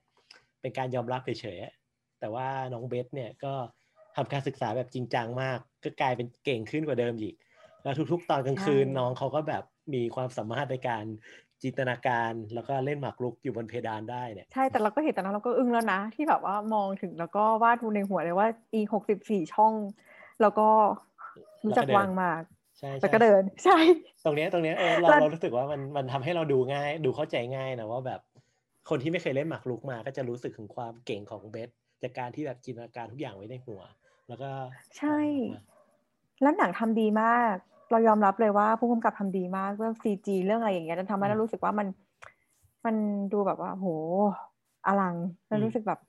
[0.61, 1.73] เป็นการยอมรับเฉยๆอะ
[2.21, 3.53] แต่ว่าน้องเบสเนี่ยก็
[4.17, 7.35] ทำการศึกษาแบบจริงจังมาก ก็กลายเป็นเก่งขึ้นกว่าเดิมอีก
[7.83, 9.65] แล้วทุก ๆ ตอนกลางคืนใช่น้องเขาก็แบบ
[9.95, 11.05] มีความสามารถในการ
[11.63, 19.75] จินตนาการแล้วก็เล่นหมากรุกอยู่บนเพดานได้เนี่ยใช่แต่เราก็เห็นตอนนั้นเราก็อึ้งแล้วนะ ที่แบบว่ามองถึงแล้วก็วาดรูปในหัวเลยว่าอีหกสิบสี่ช่อง
[20.41, 20.69] แล้วก็
[21.65, 22.43] รู้จักแล้วก็เดินวางหมาก
[22.81, 23.79] ใช่แล้วใช่ก็เดิน ใช่
[24.25, 28.21] ตรงเนี้ยตรงเนี้ยเออเราแล้วเรารู้สึกว่ามันมันทำให้เราดูง่าย ดูเข้าใจง่ายนะว่าแบบ
[28.89, 31.69] คนที่ไม่เคยเล่นหมากรุกมา ก็จะรู้สึกถึงความเก่งของเบส
[32.03, 33.83] จากการที่แบบจินตนาการทุกอย่างไว้ในหัว
[34.29, 34.51] แล้วก็
[34.99, 35.63] ใช่ออกมา
[36.43, 37.55] แล้วหนังทำดีมาก
[37.91, 41.87] เรายอมรับเลยว่าผู้กำกับทำดีมากเรื่องซีจีเรื่องอะไรอย่างเงี้ยจนทำให้เรารู้สึกว่ามัน
[42.85, 42.97] มัน
[43.33, 43.87] ดูแบบว่าโห
[44.87, 45.15] อลัง
[45.47, 46.01] แล้วรู้สึกแบบ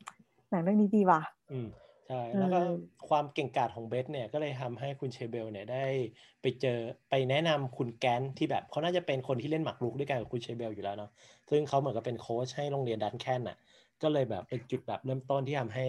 [0.50, 1.67] หนังเรื่องนี้ดีว่ะอืม
[2.12, 2.71] ใช่แล้วก็เออ
[3.10, 5.86] ความเก่งกาจของเบสเนี่ยก็เลยทำให้คุณเชเบลเนี่ยได้
[6.41, 11.12] ไปเจอไปแนะนำคุณแกนที่แบบเขาน่าจะเป็นคนที่เล่นหมากรุกด้วยกันกับคุณเชเบลอยู่แล้วเนาะ
[11.50, 13.58] ซึ่งเขาเหมือนกับเป็นโค้ชให้โรงเรียนดันแคนน่ะ
[14.02, 15.88] ก็เลยแบบเป็นจุดแบบเริ่มต้นที่ทำให้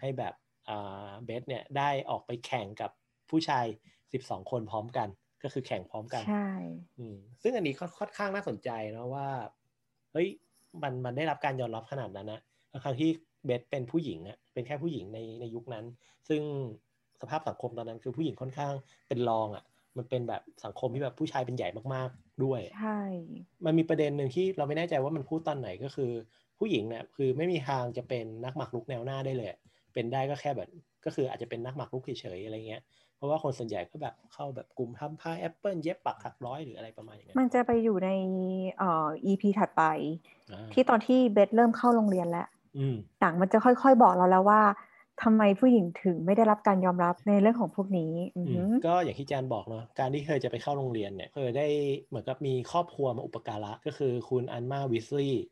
[0.00, 0.34] ให้แบบ
[0.68, 2.90] อ่าเบสเนี่ยได้ออกไปแข่งกับ
[3.30, 3.64] ผู้ชาย
[4.12, 5.08] 12 คนพร้อมกัน
[5.42, 6.32] ก็คือแข่งพร้อมกันใช่
[6.98, 9.28] อืมซึ่งอันนี้ก็ค่อนข้างน่าสนใจเนาะว่า
[10.12, 10.28] เฮ้ย
[10.82, 12.40] มันมันได้รับการยอมรับขนาดนั้นนะ
[12.84, 13.10] ทั้งที่
[13.44, 15.84] เบสเป็นผู้หญิงอะเป็นแค่ผู้หญิงในในยุคนั้น
[16.28, 16.42] ซึ่ง
[17.20, 18.74] สภาพสังคมตอนนั้นคือผู้หญิงค่อนข้าง
[19.08, 19.64] เป็นรองอะ
[19.96, 23.00] มันเป็นแบบสังคมที่แบบผู้ชายเป็นใหญ่มากๆด้วย ใช่
[23.64, 26.12] มันมีประเด็นหนึ่งที่เราไม่แน่ใจว่ามันพูดตอนไหนก็คือ
[26.58, 29.58] ผู้หญิงเนี่ยคือไม่มีทางจะเป็นนักหมากรุกแนวหน้าได้เลยอะ
[29.94, 30.68] เป็นได้ก็แค่แบบ
[31.04, 32.82] ก็คืออาจจะเป็นนักหมากรุกเฉยๆอะไรเงี้ย
[33.16, 38.10] เพราะว่าคนส่วนใหญ่ก็แบบเข้าแบบกลุ่มทำพายแอปเปิลเย็บปักถักร้อยหรืออะไรประมาณอย่างนั้นมันจะไปอยู่ใน
[38.78, 39.82] เอ่อ EP ถัดไป
[40.52, 42.61] อ่าที่ตอนที่เบธเริ่มเข้าโรงเรียนแล้วอืม
[43.20, 44.60] หนังมันจะค่อยๆบอกเราแล้วว่า
[45.22, 51.66] ทำไมผู้หญิงถึงไม่ได้รับการยอมรับในเรื่องของพวกนี้อืออืหืมอก็อย่างที่แจนบอกเนาะการที่เคยจะไปเข้าโรงเรียนเนี่ยเคยได้
[52.08, 55.42] เหมือนกับมีครอบครัวมาอุปการะก็คือคุณอันมาวิสลีย์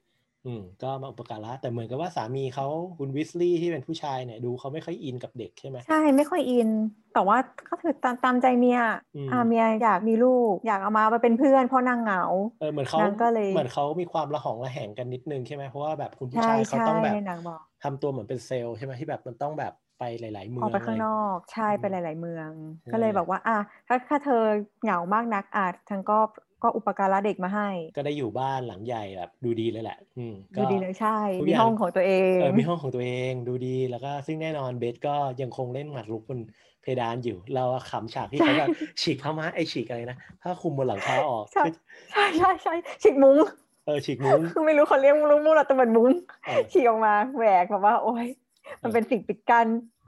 [0.46, 2.66] อืมก็มาอุปการะแต่เหมือนกับว่าสามีเขา
[2.98, 6.68] คุณวิสลีย์ที่เป็นผู้ชายเนี่ยดูเขาไม่ค่อยอินกับเด็กใช่ไหมใช่ไม่ค่อยอิน
[7.12, 7.36] แต่ว่า
[7.68, 8.78] ก็คือตามตามใจเมีย
[9.14, 12.22] อืมอ่าเมียอยากมีลูก อยากเอามาไปเป็นเพื่อนเพราะนางเหงา
[12.60, 22.50] เออเหมือนเขานางก็เลยเหมือนเขามีความระหองระแหงกันนิดนึงใช่ไหมเพราะว่าแบบคุณผู้ใช่ชายเขาใช่ต้องแบบในหนังบอกทำตัวเหมือนเป็นเซลล์ใช่ไหมที่แบบมันต้องแบบไปหลาย ๆ เมือออกงไปข้างอะไรนอกใช่อืมไปหลาย ๆ เมือง
[22.82, 24.42] ใช่ก็เลยบอกว่า อะถ้าถ้าเธอ
[24.82, 26.18] เหงามากนักอาจฉันก็
[26.62, 36.40] ก็อุปการะเด็กมาให้ ก็ได้อยู่บ้านหลังใหญ่แบบดูดีเลยแหละอืมดูดีเลยใช่ทุกมีย่าห้องของตัวเองเออมีห้องของตัวเองดูดีแล้วก็ซึ่งแน่นอนเบสก็ยังคงเล่นหมากรุกบน
[36.82, 38.68] เพดานอยู่ เราอะขำฉากที่เขาแบบ
[39.00, 41.64] ฉีกผ้าม้าไอฉีกอะไรนะผ้าคลุมบนหลังคาออก ใช่
[42.12, 43.36] ใช่ใช่ใช่ฉีกมุ้ง
[43.86, 46.10] เออฉีกมุ้งคือไม่รู้เขาเรียกมุ้งมุ้งหรอแต่เหมือนมุ้ง
[46.46, 48.26] เออฉีกออกมาแหวกแบบว่าโอ๊ย
[48.82, 49.66] มันเป็นสิ่งปิดกั้น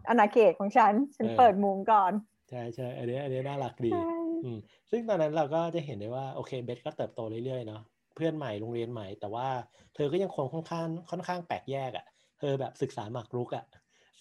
[0.09, 2.13] อาณาเขตของฉัน ฉันเออเปิดมุ้งก่อน
[2.53, 4.03] ใช่ใช่อันนี้อันนี้น่ารักดีใช่
[4.43, 4.59] อืม
[4.91, 7.83] ซึ่งตอนนั้นเราก็จะเห็นได้ว่าโอเคเบสก็เติบโตเรื่อยๆเนาะ
[8.15, 9.49] เพื่อนใหม่โรงเรียนใหม่ แต่ว่า
[9.95, 12.07] เธอก็ยังคงค่อนข้างค่อนข้างแปลกแยกอะ่ะ
[12.39, 13.65] เธอแบบศึกษาหมากรุกอะ่ะ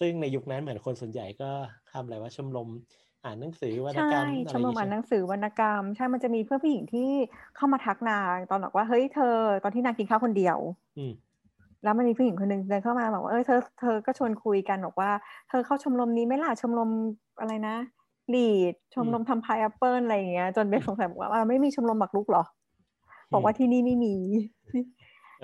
[0.00, 1.50] ซึ่งในยุคนั้นเหมือนคนส่วนใหญ่ก็
[1.92, 2.68] ทำอะไรว่าชมรม
[3.24, 7.10] อ่านหนังสือวรรณใช่กรรมอะไรชอมย่างรมงี้อ่านหใช่ไหมนังสือวรรณกรรมใช่มันจะมีเพื่อนผู้หญิงที่
[7.56, 10.58] เข้ามาทักนางตอนบอกว่าเฮ้ยเธอ ตอนที่นางกินข้าวคนเดียว
[10.96, 11.12] อืม
[11.84, 15.10] แล้วมันมีผู้หญิงคนหนึ่งเดินเข้ามาบอกว่าเออเธอเธอก็ชวนคุยกันบอกว่า
[15.48, 16.90] เธอเข้าชมรมนี้ไหมล่ะชมรม
[17.40, 17.76] อะไรนะ
[18.34, 22.44] lead ชมรมทำพายแอปเปิลอะไรอย่างเงี้ย จนเบธสงสัยบอกว่าอ่าไม่มีชมรมหมากรุกเหรอ
[23.32, 24.14] บอกว่าที่นี่ไม่มี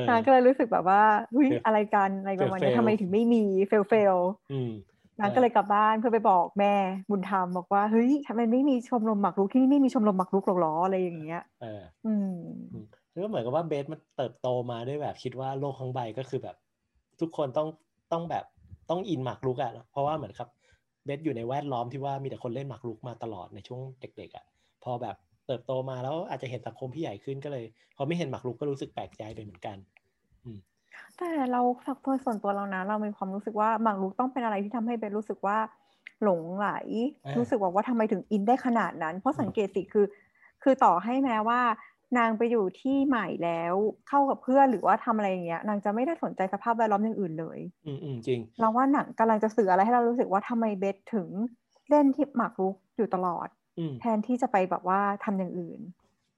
[0.09, 4.17] นางก็เลยรู้สึกแบบว่าเฮ้ยอะไรกันอะไรประมาณนี้ทำไมถึงไม่มี fail fail
[5.21, 6.75] นางก็เลยกลับบ้านเพื่อไปบอกแม่
[7.11, 12.33] บุญธรรมบอกว่าเฮ้ยทำไมไม่มีชมรมหมากรุกที่นี่ไม่มีชมรมหมากรุกหรออะไรอย่างเงี้ยเอออืม
[13.23, 16.57] ก็เหมือนกับว่าเบสมันเติบโตมาด้วยแบบคิดว่าโลกทั้งใบก็คือแบบ
[17.21, 17.69] ทุกคนต้อง
[18.13, 18.45] ต้องแบบ
[18.91, 20.49] ต้องอินหมากรุกอะเพราะว่าเหมือนครับ
[21.09, 24.45] เบสอยู่ในแวดล้อมที่ว่ามีแต่คนเล่นหมากรุกมาตลอดในช่วงเด็ก ๆอะ
[24.85, 25.17] พอแบบ
[25.47, 27.65] เติบโตมาแล้วอาจจะเห็นสังคมที่ใหญ่ขึ้นก็เลย
[27.97, 29.77] พอไม่เห็นหมากรุกก็รู้สึกแปลกใจไปเหมือนกัน
[31.17, 35.59] แต่เราสักตัวส่วนตัวเรานะ เรามีความรู้สึกว่าหมากรุกต้องเป็นอะไรที่ทำให้เบสรู้สึกว่า
[36.23, 36.69] หลงไหล
[37.39, 40.07] รู้สึกว่าว่าทำไมถึงอินได้ขนาดนั้น เพราะสังเกตสิคือ
[40.63, 41.61] คือต่อให้แม้ว่า
[42.17, 43.75] นางไปอยู่ที่ใหม่แล้ว
[44.09, 51.29] เข้ากับเพื่อนหรือว่าทำอะไรอย่างเงี้ย นางจะไม่ได้สนใจสภาพแวดล้อมอย่างอื่นเลย อืมจริงเราว่าหนังกำลังจะสื่ออะไรให้เรารู้สึกว่าทำไมเบสถึง
[51.89, 53.49] เล่นที่หมากรุกอยู่ตลอด
[54.01, 55.81] แทนที่จะไปแบบว่าทำอย่างอื่น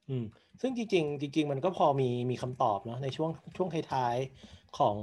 [0.09, 0.25] อืม
[0.61, 4.99] ซึ่งจริง ๆ จริง ๆ มันก็พอมีมีคำตอบเนาะในช่วงช่วงท้ายๆของ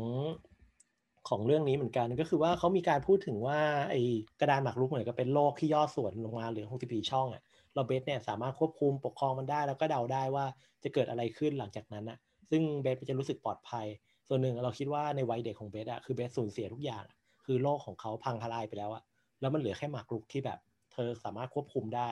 [1.29, 4.01] ของเรื่องนี้เหมือนกันก็คือว่าเขามีการพูดถึงว่าไอ้
[4.39, 7.43] กระดานหมากรุกเหมือนกับเป็นโลกที่ย่อส่วนลงมาเหลือ 64 ช่องอะ่ะ
[7.77, 10.45] เราเบสเนี่ยสามารถควบคุมปกครองมันได้ แล้วก็เดาได้ว่า
[10.83, 12.17] จะเกิดอะไรขึ้นหลังจากนั้นอะ
[12.49, 13.85] ซึ่งเบสจะรู้สึกปลอดภัย
[14.27, 17.03] ส่วนหนึ่งเราคิดว่าในวัยเด็กของเบสอะคือเบสสูญเสียทุกอย่าง
[17.45, 19.03] คือโลกของเขาพังทลายไปแล้วอะ
[19.41, 20.59] แล้วมันเหลือแค่หมากรุกที่แบบ
[20.93, 22.09] เธอสามารถควบคุมได้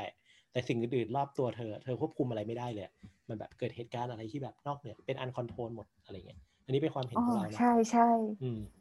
[0.52, 2.86] แต่สิ่งอื่นๆรอบตัวเธอ เธอควบคุมอะไรไม่ได้เลย
[3.30, 8.10] มันแบบเกิดเหตุการณ์อะไรที่แบบนอกเหนือเป็นอันคอนโทรลหมดอะไรเงี้ยอันนี้เป็นความเห็นของเราใช่ใช่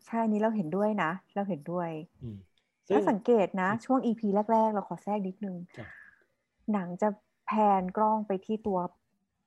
[0.07, 1.91] ใช่นี้เราเห็นด้วยนะ เราเห็นด้วย
[2.91, 5.57] ถ้าสังเกตนะ ช่วงอีพีแรก ๆ เราขอแทรกนิดนึง
[6.73, 7.09] หนังจะ
[7.47, 8.79] แพนกล้องไปที่ตัว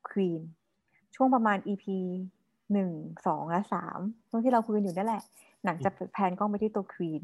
[0.09, 0.41] ควีน
[1.15, 1.85] ช่วงประมาณ EP
[2.73, 2.91] หนึ่ง
[3.27, 3.99] สองและสาม
[4.29, 5.23] ช่วงที่เราคุยกันอยู่นั่นแหละ
[5.65, 7.23] หนังจะแพนกล้องไปที่ตัวควีน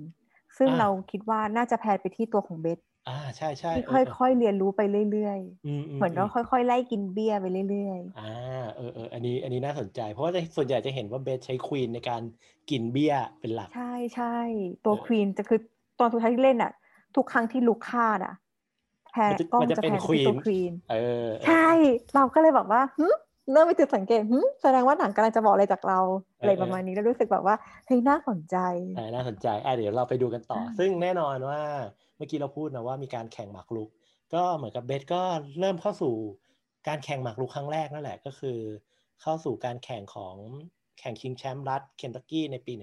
[0.57, 2.79] ซึ่งเราคิดว่าน่าจะแพนไปที่ตัวของเบส
[3.09, 3.85] อ่าใช่ใช่ที่
[4.19, 8.33] ค่อยๆเรียนรู้ไปเรื่อยๆ เหมือนเราค่อยๆ ไล่กินเบี้ยไปเรื่อยๆอ่า
[8.75, 12.21] เออเอออันนี้อันนี้น่าสนใจ เพราะว่าส่วนใหญ่จะเห็นว่าเบสใช้ควีนในการ
[12.69, 14.37] กินเบี้ยเป็นหลัก ใช่ใช่
[14.85, 15.59] ตัวควีนจะคือ
[15.99, 16.71] ตอนสุดท้ายที่เล่นอะ
[17.15, 18.33] ทุกครั้งที่ลุกฆ่าอะ
[19.13, 20.97] แพนกล้องจะแพนที่ตัวควีนเอ
[21.27, 21.69] อใช่
[22.15, 22.81] เราก็เลยบอกว่า
[23.51, 24.21] เริ่มไปจุดสังเกต
[24.61, 25.99] แสดงว่าหนังกำลังจะบอกอะไรจากเรา
[26.39, 28.57] อะไรประมาณนี้แล้วรู้สึกแบบว่าเฮ้ยน่าสนใจ
[29.13, 31.61] น่าสนใจอะเดี๋ยวเราไปดูกันต่อ ซึ่งแน่นอนว่า
[32.17, 33.89] เมื่อกี้เราพูดนะว่ามีการแข่งหมากรุก
[34.33, 35.21] ก็เหมือนกับเบสก็
[35.59, 36.13] เริ่มเข้าสู่
[36.87, 38.57] การแข่งหมากรุกครั้งแรกนั่นแหละก็คือ
[39.21, 40.35] เข้าสู่การแข่งของ
[40.99, 42.73] แข่งชิงแชมป์รัฐเคนตักกี้ในปี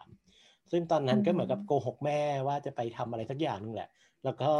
[0.00, 3.88] 1963 ซึ่งตอนนั้นก็เหมือนกับโกหกแม่ว่าจะไปทำอะไรสักอย่างนึงแหละ
[4.24, 4.50] แล้วก็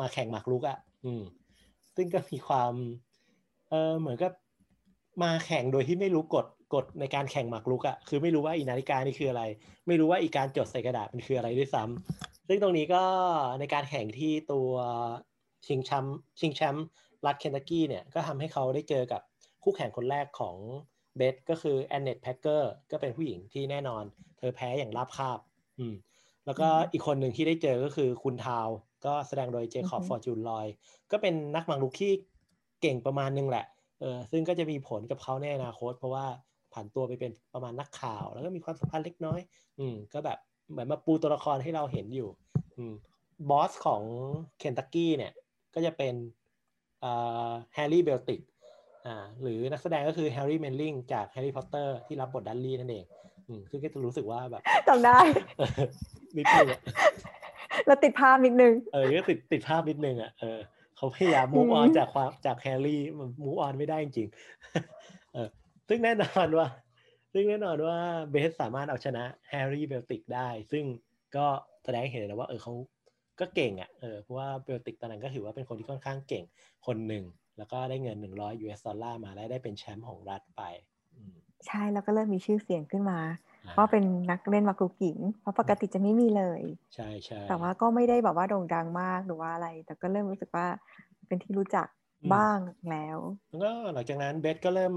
[0.00, 1.22] มาแข่งหมากรุกอะ่ะ อืม
[1.96, 2.72] ซึ่งก็มีความ
[3.68, 4.32] เออเหมือนกับ
[5.22, 9.42] มาแข่งโดยที่ไม่รู้กฎกฎในการแข่งหมากรุกอะ่ะ คือไม่รู้ว่าอีนาฬิกานี่คืออะไร
[9.86, 13.04] ไม่รู้ว่าอีการจดใส่กระดาษมันคืออะไรด้วยซ้ำซึ่งตรงนี้ก็
[13.60, 14.70] ในการแข่งที่ตัว
[15.66, 16.86] ชิงแชมป์ชิงแชมป์
[17.26, 19.20] รัฐเคนตักกี้เนี่ยก็ทำให้เขาได้เจอกับ
[19.62, 20.56] คู่แข่งคนแรกของ
[21.16, 24.04] เบสก็คือแอนเนตแพคเกอร์ก็เป็นผู้หญิงที่แน่นอน
[24.38, 25.38] เธอแพ้อย่างราบคาบ
[25.78, 25.94] อืม
[26.46, 28.68] แล้วก็อีกคนหนึ่งที่ได้เจอก็คือคุณทาว
[29.06, 30.66] ก็แสดงโดยเจคอบฟอร์จูนลอย
[31.12, 32.12] ก็เป็นนักหมากรุกที่
[32.80, 33.64] เก่งประมาณนึงแหละ
[34.00, 36.26] เออซึ่งก็จะมีผลกับเขาในอนาคต เพราะว่า
[36.72, 39.40] ผ่านตัวไปเป็นประมาณนักข่าว แล้วก็มีความสัมพันธ์เล็กน้อย
[39.78, 40.38] อืมก็แบบ
[40.70, 42.28] เหมือนมาปูตัวละครให้เราเห็นอยู่
[42.76, 42.94] อืม
[43.50, 44.02] boss ของ
[44.58, 45.32] เคนตักกี้เนี่ย
[45.74, 46.14] ก็จะเป็น
[47.04, 48.40] อ่าแฮร์รี่เบลติก
[49.06, 53.04] อ่าหรือนักแสดงก็คือแฮร์รี่เมลลิงจากแฮร์รี่พอตเตอร์ที่รับบทดัดลี่นั่นเอง
[53.48, 55.18] อืมซึ่งก็จะรู้สึกว่าแบบจำได้
[56.36, 56.68] นิดนึง
[57.86, 60.58] แล้วติดภาพนิดนึง เออก็ติดติดภาพนิดนึงอะเออ
[60.96, 64.28] เขาพยายาม move on จากความจากแฮร์รี่มัน move on ไม่ได้จริง
[65.32, 65.48] เออ
[65.88, 66.68] ซึ่งแน่นอนว่า
[67.32, 67.96] ซึ่งแน่นอนว่า
[68.30, 70.84] เบสสามารถเอาชนะแฮร์รี่เบลติกได้ ซึ่ง
[71.36, 71.46] ก็
[71.84, 72.72] แสดงเห็นนะว่า เออเขา
[73.40, 76.44] ก็เก่งอะเออเพราะว่าเบลติกตอนนั้นก็ถือว่าเป็นคนที่ค่อนข้างเก่ง
[76.86, 77.24] คนหนึ่ง
[77.58, 80.62] แล้วก็ได้เงินหนึ่งร้อย US dollar มาและได้เป็นแชมป์ของรัฐไป
[81.66, 83.18] ใช่แล้วก็เริ่มมีชื่อเสียงขึ้นมา
[83.70, 86.62] เพราะเป็นนักเล่นหมากรุกหญิงเพราะปกติจะไม่มีเลย
[86.94, 90.66] ใช่ใช่แต่ว่าก็ไม่ได้แบบว่าโด่งดังมากหรือว่าอะไร แต่ก็เริ่มรู้สึกว่า
[91.26, 91.86] เป็นที่รู้จัก
[92.34, 92.58] บ้าง
[92.90, 94.94] แล้วแล้วก็หลังจากนั้นเบสก็เริ่ม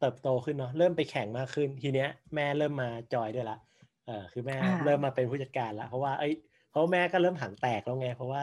[0.00, 3.58] เติบโตขึ้นเนาะเริ่มไปแข่งมากขึ้นทีเนี้ยแม่เริ่มมาจอยด้วยละ
[4.06, 6.28] เออคือแม่เริ่มมาเป็นผู้จัดการละเพราะว่าไอ้
[6.70, 8.42] เพราะแม่ก็เริ่มหังแตกแล้วไง เพราะว่า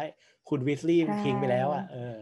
[0.49, 2.15] คุณวิสลี่ทิ้งไปแล้วอะเออ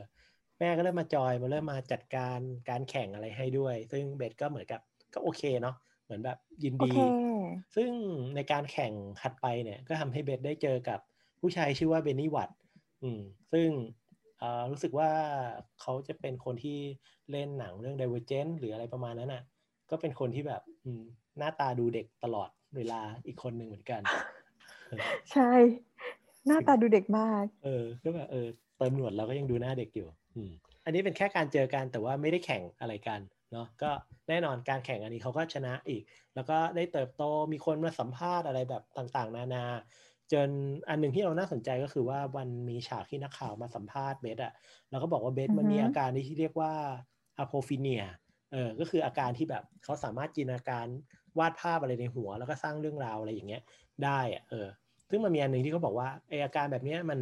[0.60, 4.82] แม่ก็เริ่มมาจอยมาเริ่มมาจัดการการแข่งอะไรให้ด้วย ซึ่งเบสก็เหมือนกับ
[5.14, 6.96] ก็โอเคเนาะเหมือนแบบยินดี
[7.76, 7.92] ซึ่ง
[8.36, 11.00] ในการแข่งถัดไปเนี่ยก็ทำให้เบสได้เจอกับ
[11.40, 12.50] ผู้ชายชื่อว่าเบนนี่วัต
[13.04, 13.22] อืม
[13.54, 13.70] ซึ่ง
[14.72, 15.12] รู้สึกว่า
[15.82, 16.80] เขาจะเป็นคนที่
[17.32, 19.44] เล่นหนังเรื่อง Divergent หรืออะไรประมาณนั้นอะ
[19.90, 20.62] ก็เป็นคนที่แบบ
[21.38, 24.02] หน้าตาดูเด็กตลอดเวลาอีกคนหนึ่งเหมือนกัน
[25.32, 25.52] ใช่
[26.48, 30.52] หน้าตาดูเด็กมาก เออ ก็แบบเออเติมหนวดเราก็ยังดูหน้าเด็กอยู่ อืม
[30.86, 33.20] อันนี้เป็นแค่การเจอกันแต่ว่าไม่ได้แข่งอะไรกัน
[33.52, 33.92] เนาะก็
[34.30, 36.04] แน่นอนการแข่งอันนี้เขาก็ชนะอีก
[36.36, 39.66] แล้วก็ได้เติบโตมีคนมาสัมภาษณ์อะไรแบบต่างๆ นานา
[40.32, 40.50] จน
[40.90, 44.54] อันหนึ่งที่เราน่าสนใจก็คือว่าวันมีฉากที่นักข่าวมาสัมภาษณ์เบสอะ
[44.90, 46.74] แล้วก็บอกว่าเบสมันมีอาการที่เรียกว่า
[47.38, 48.04] อะโพฟิเนีย
[48.52, 50.88] เออก็คืออาการที่แบบเขาสามารถจินตนาการ
[51.40, 53.62] วาดภาพอะไรในหัว แล้วก็สร้างเรื่องราวอะไรอย่างเงี้ย
[54.04, 54.68] ได้อะเออ
[55.10, 57.20] ซึ่งมันมีอันหนึ่งที่เขาบอกว่าไออาการแบบเนี้ยมัน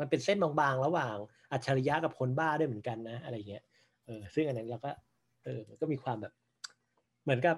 [0.00, 1.16] มันเป็นเส้นบางๆ ระหว่าง
[1.52, 3.62] อัจฉริยะกับคนบ้าด้วยเหมือนกันนะอะไรเงี้ย
[4.06, 4.90] เออซึ่งอันนั้นเราก็
[5.44, 6.32] เออมันก็มีความแบบ
[7.22, 7.56] เหมือนกับ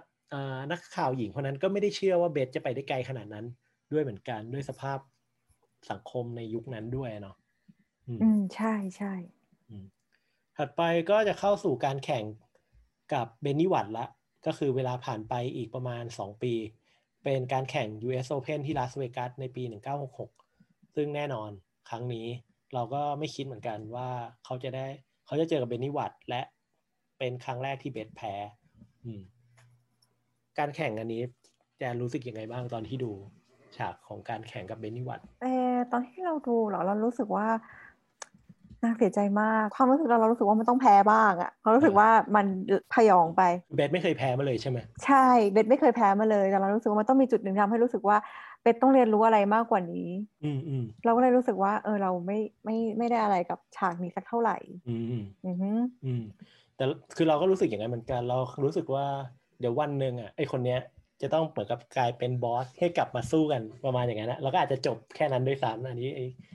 [0.73, 3.47] นักข่าวหญิงคนนั้นก็ไม่ได้เชื่อว่าเบสจะไปได้ไกลขนาดนั้น
[3.93, 4.99] ด้วยเหมือนกันด้วยสภาพ
[5.91, 7.37] สังคมในยุคนั้นด้วยเนาะ
[8.07, 9.13] อืมใช่ใช่
[10.57, 12.25] ถัดไปก็จะเข้าสู่การแข่ง
[13.15, 14.07] กับเบนนี่วัตละ
[14.47, 16.55] ก็คือเวลาผ่านไปอีกประมาณ 2 ปี
[17.25, 19.63] เป็นการแข่ง US Open ที่ลาสเวกัสในปี
[20.29, 21.51] 1966 ซึ่งแน่นอน
[21.89, 22.27] ครั้งนี้
[22.75, 24.09] เราก็ไม่คิดเหมือนกันว่า
[24.45, 24.87] เขาจะได้
[25.27, 26.43] เขาจะเจอกับเบนนี่วัตและ
[27.19, 28.33] เป็นครั้งแรกที่เบสแพ้
[30.59, 31.23] การแข่งอันนี้
[31.79, 33.11] แจนรู้สึกยังไงบ้างตอนที่ดู
[33.77, 37.47] ฉากของการแข่งกับเบนนี่วัตเออตอนที่เราดูเหรอเรารู้สึกว่า
[38.83, 42.47] น่าเสียใจมาก ความรู้สึกเราเรารู้สึกว่ามันต้องแพ้บ้างอะเรารู้สึกว่ามัน
[42.95, 43.43] พยองไป
[43.77, 48.17] เบสไม่เคยแพ้มาเลยใช่ไหมใช่เบสไม่เคยแพ้มาเลยแต่เรารู้สึกว่ามันต้องมีจุดหนึ่งทำให้รู้สึกว่า
[48.63, 50.09] เบสต้องเรียนรู้อะไรมากกว่านี้
[50.45, 54.57] อืมอืมเราก็เลยรู้สึกว่า เออเราไม่ไม่ไม่ได้อะไรกับฉากนี้สักเท่าไหร่
[54.89, 56.23] อืมอืมอืมอืม
[56.77, 56.85] แต่
[57.17, 59.07] คือเราก็รู้สึกอย่างนั้นเหมือนกัน เรารู้สึกว่า
[59.61, 60.81] เดี๋ยววันหนึ่งอะไอคนเนี้ย
[61.23, 66.11] จะต้องเหมือนกับกลายเป็นบอสให้กลับมาสู้กันประมาณอย่างนั้นนะเราก็อาจจะจบแค่นั้นด้วยซ้ำอันนี้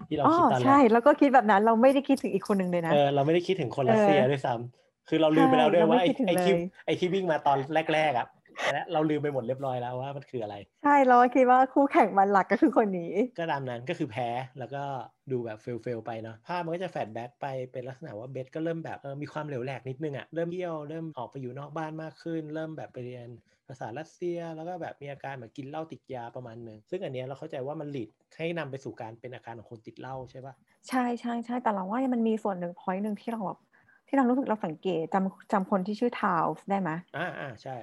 [0.07, 6.53] ที่เราคิดตอนแรกใช่แล้วก็คิดแบบนั้นเราไม่ได้คิดถึงอีกคนหนึ่งเลยนะเออเราไม่ได้คิดถึงคนรัสเซียด้วยซ้ำคือเราลืมไปแล้วด้วยว่าไอ้ไอ้ที่
[6.85, 7.57] ไอ้ที่วิ่งมาตอน
[7.93, 8.27] แรกๆอะ
[8.71, 14.83] และเราลืมไปหมดเรียบร้อยแล้วว่ามันคืออะไร ใช่เราคิดว่าคู่แข่งมันหลักก็คือคนนี้ ก็ตามนั้นก็คือแพ้แล้วก็
[15.31, 23.27] ดูแบบ fail fail ไปเนาะภาพมันก็จะ flashback ไปเป็นลักษณะว่าเบสก็เริ่มแบบเออมีความเหลวแหลกนิดนึงอะ่ะเริ่มเที่ยวเริ่มออกไปอยู่นอกบ้านมากขึ้น เริ่มแบบไปเรียน
[23.67, 30.53] ภาษารัสเซีย แล้วก็แบบมีอาการเหมือนกินเหล้าติดยาประมาณนึงซึ่งอันนี้เราเข้าใจว่ามัน lead ให้นำไปสู่การเป็นอาการของคนติดเหล้าใช่ปะ
[30.89, 33.59] ใช่ใช่ใช่แต่เราว่ามันมีส่วนหนึ่ง point หนึ่งที่เราแบบ
[34.07, 37.75] ที่เรารู้สึกเราสังเกตจำจำคนที่ชื่อทาวส์ได้ไหมอ่าอ่าใช่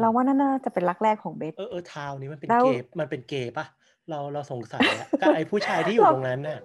[0.00, 3.66] เราว่านั่นน่าจะเป็นรักแรกของเบสเออเออทาวนี้มันเป็นเกย์มันเป็นเกย์ปะ
[4.10, 6.60] เราเราสงสัยอะกับไอ้ผู้ชายที่อยู่ตรงนั้นน่ะ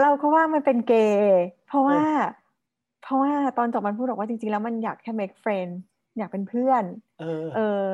[0.00, 2.00] เราก็ว่ามันเป็นเกย์เพราะว่า
[3.02, 5.72] เพราะว่าตอนจบมันพูดบอกว่าจริงๆแล้วมันอยากแค่ make friend
[6.18, 6.84] อยากเป็นเพื่อน
[7.20, 7.90] เออ เออ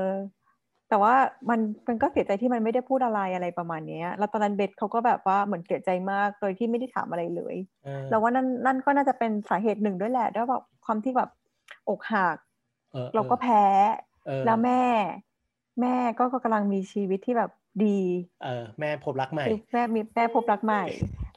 [0.88, 1.14] แต่ว่า
[1.48, 7.56] มันมันก็เสียใจที่มันไม่ได้พูดอะไรอะไรประมาณนี้แล้วตอนนั้นเบสเขาก็แบบว่าเหมือนเสียใจมากโดยที่ไม่ได้ถามอะไรเลย
[8.10, 11.30] เราว่านั่นนั่นก็น่าจะเป็นสาเหตุหนึ่งด้วยแหละด้วยแบบความที่แบบ
[11.88, 12.36] อกหัก
[13.14, 13.62] เราก็แพ้
[14.46, 14.82] แล้วแม่
[15.80, 17.50] แม่ก็กำลังมีชีวิตที่แบบ
[17.84, 18.00] ดี
[18.44, 20.84] เออ แม่พบรักใหม่ แม่มีแม่พบรักใหม่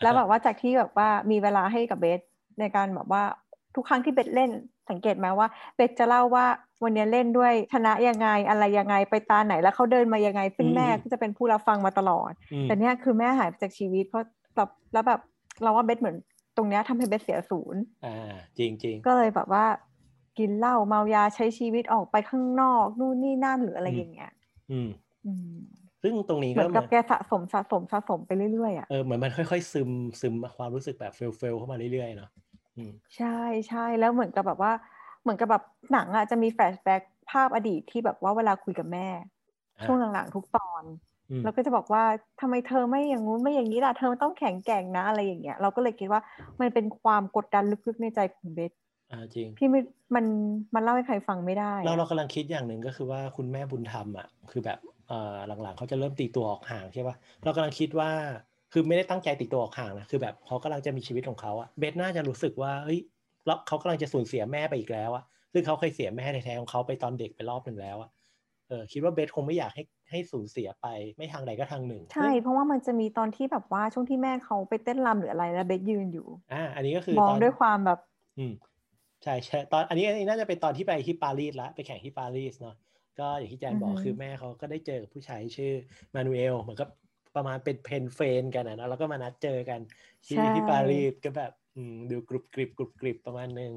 [0.01, 2.19] แล้วแบบว่าจากที่แบบว่ามีเวลาให้กับเบส
[2.59, 3.23] ในการแบบว่า
[3.75, 4.51] ทุกครั้งที่เบสเล่น
[4.89, 6.45] สังเกตไหมว่าเบสจะเล่าว่า
[6.83, 12.31] วันนี้เล่นด้วยชนะยังไงอะไรยังไงไปตาไหนแล้วเขาเดินมายังไง ซึ่งแม่ก็จะเป็นผู้รับฟังมาตลอด
[12.63, 14.23] แต่เนี้ยคือแม่หายไปจากชีวิตเพราะ
[14.55, 15.21] แบบแล้วแบบ
[15.63, 16.17] เราว่าเบสเหมือน
[16.57, 19.65] ตรงเนี้ยทำให้เบสเสียศูนย์อ่าจริงจริงก็เลยแบบว่า
[20.37, 24.31] กินเหล้าเมายาใช้ชีวิตออกไปข้างนอก นู่นนี่นั่นหรืออะไรอย่างเงี้ย
[24.71, 24.87] อืม
[25.25, 25.55] อืม
[26.03, 29.89] ซึ่งตรงนี้ก็เหมือนกับแกสะสมสะสมสะสมไปเรื่อยๆอะเออเหมือนมันค่อยๆซึม
[30.21, 32.29] ซึมความรู้สึกแบบ fail fail เข้ามาเรื่อยๆเนาะ
[33.17, 33.27] ใช่
[33.67, 34.71] ใช่แล้วเหมือนกับแบบว่า
[35.21, 39.07] เหมือนกับแบบหนังอะจะมี flashback ภาพอดีตที่แบบว่าเวลาคุยกับแม่
[39.83, 40.85] ช่วงหลังๆทุกตอน
[41.41, 42.03] แล้วก็จะบอกว่า
[42.39, 46.21] ทำไมเธอไม่อย่างงู้นไม่อย่างนี้ล่ะเธอต้องแข็งแกร่งนะอะไรอย่างเงี้ยเราก็เลยคิดว่า
[46.61, 48.71] มันเป็นความกดดันลึกๆในใจของเบส
[49.13, 49.81] อ่าจริงพี่ไม่
[50.15, 50.25] มัน
[50.75, 58.09] มันเล่าให้ใครฟังไม่ได้ เราเรากำลังคิดอย่างหนึ่งก็คือว่าคุณแม่บุญธรรมอะคือแบบเอ่อหลังๆเขาจะเริ่มตีตัวออกห่างใช่ป่ะเรากำลังคิดว่า
[58.73, 62.99] คือไม่ได้ตั้งใจตีตัวออกห่างนะคือแบบเขากำลังจะมีชีวิตของเขาอะเบสน่าจะรู้สึกว่าเฮ้ย
[63.45, 65.23] แล้วเขากำลังจะสูญเสียแม่ไปอีกแล้วอะ
[65.53, 68.09] ซึ่งเขาเคยเสียแม่แท้ๆของเขาไปตอนเด็กไปรอบหนึ่งแล้วอะ
[68.67, 77.99] เออคิดว่าเบสคงไม่อยากให้ให้สูญเสียไปไม่ทางใดก็ทางหนึ่ง ใช่ เพราะว่ามันจะมีตอนที่แบบว่าช่วงที่แม่เขาไปเต้นรำหรืออะไรแล้วเบสยืนอยู่ อ่าอันนี้ก็คือมองด้วยความแบบ
[78.37, 78.53] อืม
[79.23, 82.75] ใช่ใช่ตอนอันนี้อันนี้น่าจะเป็นตอนที่ไปที่ปารีสละไปแข่งที่ปารีสเนาะ
[83.19, 85.73] ก็อย่างที่แจนบอกคือแม่เขาก็ได้เจอผู้ชายชื่อ
[86.13, 86.89] มานูเอลเหมือนกับ
[87.35, 89.79] ประมาณเป็นเพนเฟนกันนะแล้วก็มานัดเจอกัน
[90.25, 91.51] ที่ที่ปารีสก็แบบ
[92.11, 93.71] ดูกรุบกริบกรุบกริบประมาณนึง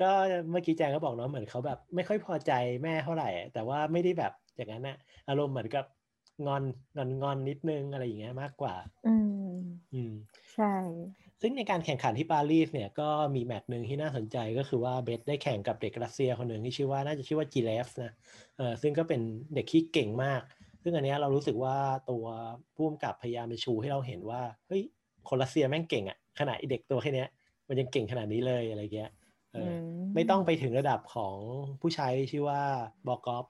[0.00, 0.10] ก็
[0.50, 4.96] เมื่อกี้แจงก็บอกเนาะเหมือนเขาแบบ ไม่ค่อยพอใจแม่เท่าไหร่ แต่ว่าไม่ได้แบบอย่างนั้นนะ
[5.28, 5.84] อารมณ์เหมือนกับ
[6.46, 6.64] งอน
[6.96, 8.74] งอนงอนนิดนึงอะไรอย่างเงี้ยมากกว่า
[9.06, 9.14] อื
[9.52, 9.56] ม
[9.94, 10.12] อืม
[10.54, 10.74] ใช่
[11.42, 18.12] ซึ่งในการแข่งขันที่ปารีสเนี่ยก็มีแมตช์หนึ่งที่น่าสนใจก็คือว่าเบสได้แข่งกับเด็กรัสเซียคนหนึ่งที่ชื่อว่าน่าจะชื่อว่าจีเลฟนะ
[18.56, 19.20] เออซึ่งก็เป็น
[19.54, 20.42] เด็กที่เก่งมาก
[20.82, 21.76] ซึ่งอันนี้เรารู้สึกว่า
[22.10, 22.24] ตัว
[22.74, 24.82] ผู้กำกับพยายามไปชูให้เราเห็นว่าเฮ้ย
[25.28, 27.26] คนรัสเซียแม่งเก่งอะ่ะขนาดเด็กตัวแค่นี้
[27.68, 29.10] มันยังเก่งขนาดนี้เลยอะไรเงี้ย
[29.52, 29.72] เออ
[30.14, 31.36] ไม่ต้องไปถึงระดับของ
[31.80, 32.62] ผู้ชายที่ชื่อว่า
[33.08, 33.46] บอกอฟ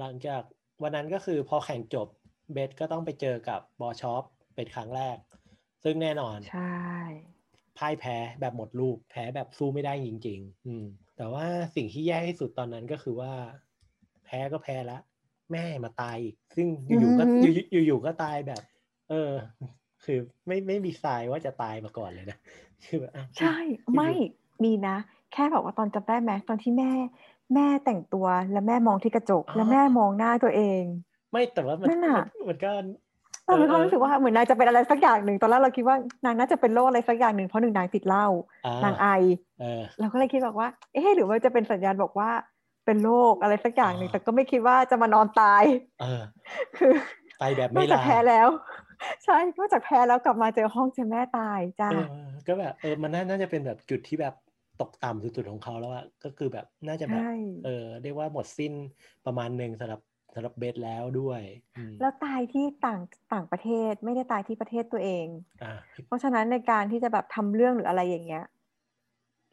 [0.00, 0.42] หลังจาก
[0.82, 2.08] วันนั้นก็คือพอแข่งจบ
[2.52, 4.22] เบสก็ต้องไปเจอกับบอชอป
[4.54, 5.16] เป็นครั้งแรก
[5.84, 6.76] ซึ่งแน่นอน ใช่
[7.78, 10.84] พ่ายแพ้แบบหมดลูกแพ้แบบสู้ไม่ได้จริง ๆ อืม
[11.16, 13.32] แต่ว่าสิ่งที่แย่ที่สุดตอนนั้นก็คือว่า
[14.24, 14.98] แพ้ก็แพ้ละ
[15.52, 17.24] แม่มาตายอีก ซึ่งอยู่ๆก็
[17.84, 18.62] อยู่ๆก็ตายแบบ
[19.10, 19.32] เออ
[20.04, 22.38] คือไม่ไม่มีทรายว่าจะตายมาก่อนเลยนะ
[22.84, 23.56] คือแบบใช่
[23.96, 24.10] ไม่
[24.64, 24.96] มีนะ
[25.32, 26.90] แค่บอกว่าตอนจำได้ไหมตอนที่แม่
[27.54, 30.82] แม่แต่งตัวแล้วแม่มองที่กระจก แล้วแม่มองหน้าตัวเอง
[31.30, 31.88] ไม่แต่ว่ามัน
[32.48, 32.72] มันก็
[33.46, 38.26] เรามีความรู้สึกว่าเหมือนนายจะเป็นอะไรสักอย่างหนึ่งตอนแรกเราคิดว่านางน่าจะเป็นโรคอะไรสักอย่างหนึ่งเพราะหนึ่งนางติดเหล้า
[38.84, 39.06] นางไอ
[40.00, 42.30] เราก็เลยคิดบอกว่า เอ๊หรือว่าจะเป็นสัญญาณบอกว่า
[42.86, 45.64] เป็นโรคอะไรสักอย่างหนึ่งแต่ก็ไม่คิดว่าจะมานอนตาย
[46.76, 46.92] คือ
[47.40, 48.48] ตายแบบไม่ลาแพ้แล้ว
[49.24, 51.90] ใช่นอกจากแพ้แล้วกลับมาเจอห้องเจอแม่ตายจ้า
[52.46, 54.34] ก็แบบเออมันน่าจะเป็นแบบจุดที่แบบ
[54.80, 57.24] ตกต่ำสุดๆของเขาแล้วอะก็คือแบบน่าจะแบบ
[57.64, 58.72] เออเรียกว่าหมดสิ้น
[59.26, 60.00] ประมาณหนึ่งสำหรับ
[60.34, 61.42] สำหรับเบสแล้วด้วย
[62.00, 63.00] แล้วตายที่ต่าง
[63.32, 65.26] ต่างประเทศไม่ได้ตายที่ประเทศตัวเอง
[65.62, 65.64] อ
[66.06, 68.44] เพราะฉะนั้นในการที่จะแบบทำเรื่องหรืออะไรอย่างเงี้ย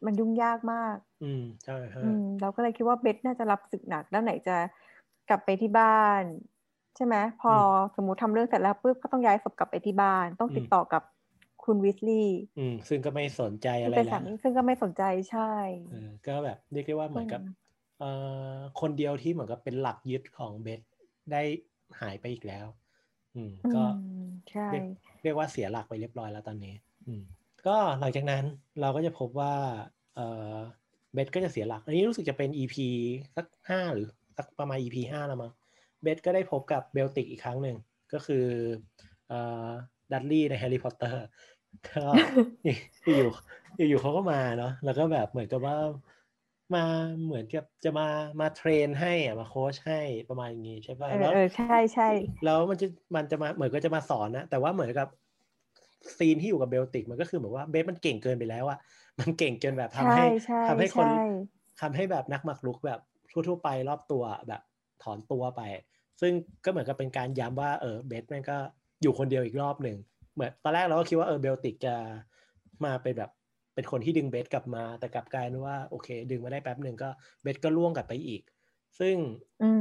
[0.06, 4.56] มันยุ่งยากมาก อืมใช่อืมเราก็เลยคิดว่าเบสน่าจะรับสึกหนักแล้วไหนจะ
[5.30, 6.24] กลับไปที่บ้าน
[6.96, 7.54] ใช่ไหมพอ
[7.96, 11.04] สมมติทำเรื่องเสร็จแล้วปุ๊บก็ต้องย้ายศพกลับไปที่บ้าน ต้องติดต่อกับ
[11.66, 15.52] คุณวิสลีย์อืมซึ่งก็ไม่สนใจอะไรแล้วซึ่งก็ไม่สนใจใช่
[16.28, 17.42] ก็แบบเรียกได้ว่าเหมือนกับ
[18.82, 20.82] คนเดียวที่เหมือนกับเป็นหลักยึดของเบส
[21.32, 21.42] ได้
[22.02, 22.66] หายไปอีกแล้ว
[23.36, 23.84] อืม ก็
[24.72, 24.86] เรียก
[25.24, 26.74] เรียกว่าเสียหลักไปเรียบร้อยแล้วตอนนี้
[27.08, 27.24] อืม
[27.68, 28.44] ก็หลังจากนั้น
[28.82, 29.54] เราก็จะพบว่า
[30.16, 30.20] เอ
[30.54, 30.58] อ
[31.14, 32.76] เบสก็จะเสียหลัก อันนี้รู้สึกจะเป็น EP
[33.36, 34.08] สักห้าหรือ
[34.38, 35.52] สักประมาณ EP ห้าแล้วมั้ง
[36.02, 37.78] เบสก็ได้พบกับเบลติกอีกครั้งหนึ่ง
[38.14, 38.46] ก็คือ
[39.30, 39.68] เอ่อ
[40.12, 41.26] ดัดลี่ในแฮร์รี่พอตเตอร์
[41.90, 42.04] ก็
[42.64, 43.30] อยู่
[43.90, 45.76] อยู่เขาก็มาเนาะแล้วก็แบบเหมือนกับว่า
[46.76, 46.86] มา
[47.24, 48.08] เหมือนกับจะมา
[48.40, 52.08] มา train ให้อะมาโค้ชให้ประมาณอย่างนี้ใช่ป่ะเออใช่ใช่
[52.46, 55.08] แล้วมันจะมันจะมาเหมือนก็จะมาสอนนะแต่ว่าเหมือนกับ
[56.18, 58.80] scene ที่อยู่กับเบลติกมันก็คือเหมือนว่าเบสมันเก่งเกินไปแล้วอะ
[59.20, 60.26] มันเก่งจนแบบทำให้
[60.70, 61.08] ทำให้คน
[61.82, 63.00] ทำให้แบบนักหมากรุกแบบ
[63.32, 64.62] ทั่วๆไปรอบตัวแบบ
[65.04, 65.62] ถอนตัวไป
[66.22, 66.34] ซึ่ง
[66.66, 68.58] ก็เหมือนกับเป็นการย้ำว่าเออเบสมันก็
[69.02, 69.98] อยู่คนเดียวอีกรอบหนึ่ง
[70.34, 71.96] เหมือนตอนแรกเราก็คิดว่าเออเบลติกจะ
[72.86, 73.32] มาเป็นแบบ
[73.76, 77.10] เป็นคนที่ดึงเบสกลับมา แต่กลับกลายเป็นว่าโอเค ดึงมาได้แป๊บหนึ่งก็
[77.42, 78.42] เบสก็ร่วงกลับไปอีก
[79.00, 79.16] ซึ่ง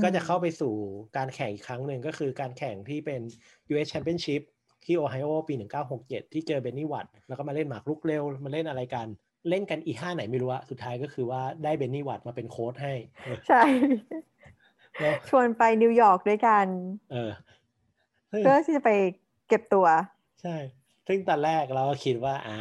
[0.03, 0.75] ก็จะเข้าไปสู่
[1.17, 3.21] การแข่งอีกครั้งหนึ่งก็คือการแข่งที่เป็น
[3.71, 4.43] US Championship
[4.85, 5.55] ที่โอไฮโอปี
[5.95, 9.09] 1967 ที่เจอเบนนี่วัตแล้วก็มาเล่นหมากรุกเร็ว มาเล่นอะไรกัน
[9.49, 12.95] เล่นกันอีท่าไหนไม่รู้อะสุดท้ายก็คือว่าได้เบนนี่วัตมาเป็นโค้ชให้
[13.49, 13.63] ใช่
[15.29, 16.67] ชวนไปนิวยอร์กด้วยกัน
[17.13, 17.31] เออ
[18.29, 18.91] เพื่อที่จะไป
[19.49, 19.87] เก็บตัว
[20.43, 20.57] ใช่
[21.07, 22.59] ซึ่งตอนแรกเราก็คิดว่า อ่า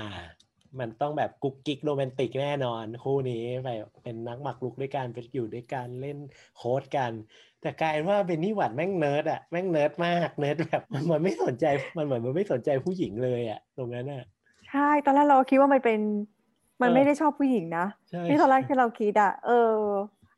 [0.82, 6.18] มันต้องแบบกุ๊กกิ๊กโรแมนติกแน่นอน คู่นี้แบบเป็นนักหมากรุกด้วยกันเป็นอยู่ด้วยกันเล่น
[6.58, 7.12] โค้ชกัน
[7.62, 11.66] แต่กลายว่าเบนนี่วัตแม่งเนิร์ดอะแม่งเนิร์ดมากเนิร์ดแบบมันไม่สนใจ
[11.98, 14.24] มันเหมือนมันไม่สนใจผู้หญิงเลยอะตรงนั้นอะ
[14.70, 16.00] ใช่ตอนแรกเราคิดว่ามันเป็น
[16.82, 17.86] มันไม่ได้ชอบผู้หญิงนะ
[18.28, 19.74] ที่ตอนแรกที่เราคิดอะเออ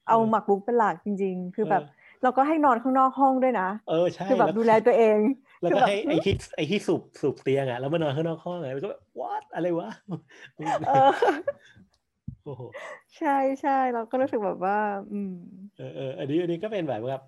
[0.07, 1.83] เอาหมากรุกเป็นหลักจริง ๆ คือแบบ
[2.23, 5.17] เราก็ให้นอนข้างนอกห้องด้วยนะ เออใช่ คือแบบดูแลตัวเอง
[5.61, 9.89] แล้วก็ให้ไอ้ที่ไอ้ที่สูบสูบเตียงอะแล้วมานอนข้างนอกห้องไงแล้วก็แบบวัดอะไรวะ
[12.43, 12.61] โอ้โห
[13.17, 14.77] ใช่ใช่เราก็รู้สึกแบบว่า
[15.11, 15.33] อืม
[15.77, 17.23] เออเอออันนี้อันนี้ก็เป็นแบบแบบ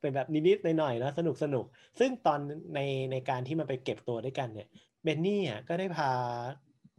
[0.00, 1.64] เป็นแบบนิดๆหน่อยๆนะสนุกสนุก
[1.98, 2.40] ซึ่งตอน
[2.74, 2.80] ใน
[3.12, 4.68] ในการที่มันไปเก็บตัวด้วยกันเนี่ย
[5.02, 6.10] เบนนี่อะก็ได้พา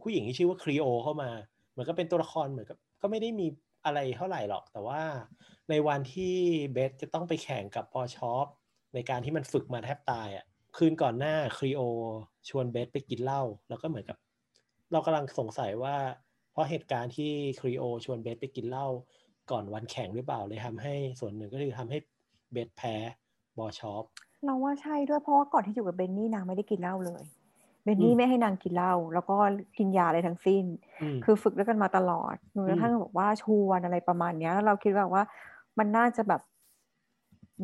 [0.02, 1.30] ผู้หญิงที่ชื่อว่าครีโอเข้ามา
[1.70, 3.46] เหมือนก็เป็นตัวละครเหมือนกับก็ไม่ได้มี
[3.84, 5.02] อะไรเท่าไหร่หรอก แต่ว่า
[5.70, 6.34] ในวันที่
[6.72, 8.46] เบสจะต้องไปแข่งกับพอชอป
[8.94, 10.44] ในการที่มันฝึกมาแทบตายอะ่ะ
[10.76, 11.80] คืนก่อนหน้าครีโอ
[12.48, 14.16] ชวนเบสไปกินเหล้าแล้วก็เหมือนกับ
[14.92, 15.96] เรากำลังสงสัยว่า
[16.52, 17.30] เพราะเหตุการณ์ที่
[17.60, 18.86] ครีโอชวนเบสไปกินเหล้า
[19.50, 21.98] ก่อนวันแข่งหรือเปล่าเลยทำให้ส่วนหนึ่งก็คือทำให้
[22.52, 22.94] เบสแพ้
[23.58, 24.04] บอชอป
[24.44, 27.22] เราว่าใช่ด้วยเพราะว่าก่อนที่อยู่กับเบนนี่นางไม่ได้กินเหล้าเลย
[27.84, 29.36] เบนนี่ไม่ให้นางกินเหล้าแล้วก็
[29.78, 30.64] กินยาอะไรทั้งสิ้น
[31.24, 35.22] คือฝึกด้วยกันมาตลอดจนกระทั่งบอกว่าชวนอะไรประมาณเนี้ยแล้วเราคิดแบบว่า
[35.78, 36.42] มันน่าจะแบบ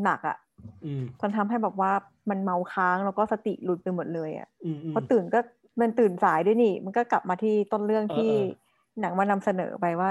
[0.03, 0.37] หนักอะ่ะ
[1.21, 1.93] จนทำให้แบบว่า
[2.31, 4.49] มันเมาค้างแล้วก็สติหลุดไปหมดเลยอะ่ะ
[4.93, 5.41] พอตื่นก็
[5.81, 8.31] มันตื่นสายด้วยนี่ มันก็กลับมาที่ต้นเรื่องที่
[9.01, 10.11] หนังมานำเสนอไปว่า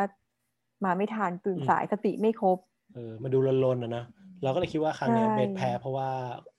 [0.86, 2.57] มาไม่ทันตื่นสายสติไม่ครบ
[2.93, 4.03] เออมาดูลนๆนะนะ
[4.43, 6.09] เราก็เลยคิดว่าครั้งนี้เบสแพ้เพราะว่า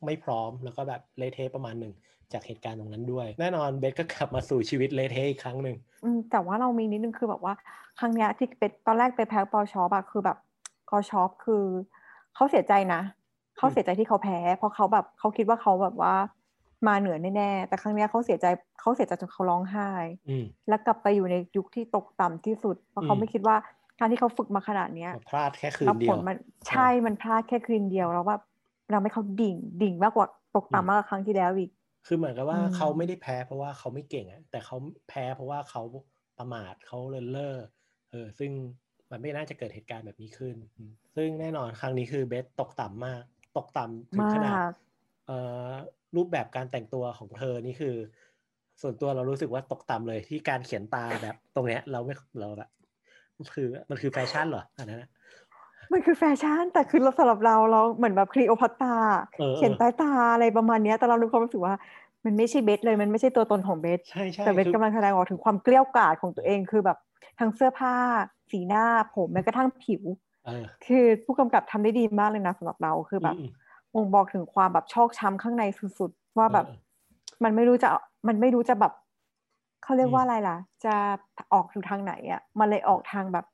[0.05, 1.93] ไม่พร้อมแล้วก็แบบเละเทะประมาณหนึ่ง
[2.33, 5.77] จากเหตุการณ์ตรงนั้นด้วย แน่นอนเบสก็กลับมาสู่ชีวิตเละเทะอีกครั้งหนึ่ง
[6.31, 7.55] แต่ว่าเรามีนิดนึงคือแบบว่า
[7.99, 10.39] ครั้งนี้ที่เป็นตอนแรกไปแพ้ปอชอปอะคือแบบ
[10.91, 11.65] กอชอปคือ
[12.35, 13.01] เขาเสียใจนะ
[13.57, 16.15] เขาเสียใจที่เขาแพ้ เพราะเขาแบบเขาคิดว่าเขาแบบว่า
[16.87, 18.47] มาเหนือแน่ๆ แต่ครั้งเนี้ยเขาเสียใจ
[18.81, 19.89] เขาเสียใจจนเขาร้องไห้
[20.27, 23.57] อืมแล้วกลับไปอยู่ในยุคที่ตกต่ำที่สุด เพราะเขาอืมไม่คิดว่า
[23.99, 26.37] การที่เขาฝึกมาขนาดเนี้ยพลาดแค่คืแล้นวเดีผยวลมัน
[26.69, 28.43] ใช่มันพลาดแค่คืนเดียวแล้วแบบ
[28.91, 30.27] เราไม่เขาดิ่งดิ่งมากกว่า
[30.57, 31.71] ตกอืมต่ำมากกว่าครั้งที่แล้วอีก
[32.07, 34.77] คือเหมือนกับว่าอืมเขาไม่ได้แพ้เพราะว่าเขาไม่เก่งอะแต่เขา
[35.09, 35.83] แพ้เพราะว่าเขา
[36.39, 37.57] ประมาทเขาเลินเล่อ
[38.11, 38.51] เออซึ่ง
[39.11, 43.23] มันไม่น่าจะเกิดเหตุการณ์แบบนี้ขึ้นอืมซึ่งแน่นอนครั้งนี้คือเบสตกต่ำมาก
[43.57, 44.73] ตกต่ำถึงมาขนาดก
[45.27, 45.39] เอ่
[45.69, 45.73] อ
[46.17, 47.95] รูปแบบการแต่งตัวของเธอนี่คือ
[48.83, 52.71] ส่วนตัวเรารู้สึกว่าตกต่ำเลยที่การเขียนตาแบบ ตรงเนี้ยเราไม่เราแบบ
[53.37, 55.11] มันคือมันคือแฟชั่นเหรออันนั้นอะ
[55.93, 58.95] มันคือแฟชั่นแต่คือเราสำหรับเราเราเหมือนแบบคลีโอพัตตรา
[59.39, 61.75] เออเออเขียนใต้ตาอะไรประมาณเนี้ยแต่เราดูความรู้สึกว่า
[62.25, 66.99] มันไม่ใช่เบสเลยมันไม่ใช่ตัวตนของเบสใช่ใช่แต่เบสคือกำลังแสดงออกถึงความเกลี้ยวกล่อมของตัวเองคือแบบ
[67.41, 67.95] ทั้งเสื้อผ้า
[68.51, 68.85] สีหน้า
[69.15, 70.26] ผมแม้กระทั่งผิวเออ
[70.87, 73.49] คือผู้กำกับทำได้ดีมากเลยนะสำหรับเราคือแบบอืม
[73.95, 75.65] บ่งบอกถึงความแบบชอกช้ำข้างใน
[75.99, 76.67] สุดๆว่าเออแบบ
[77.45, 77.89] มันไม่รู้จะ
[78.29, 78.93] มันไม่รู้จะแบบ
[79.83, 80.95] เขาเรียกอืมว่าอะไรล่ะ จะ
[81.53, 83.47] ออกอยู่ทางไหนอะมันเลยออกทางแบบ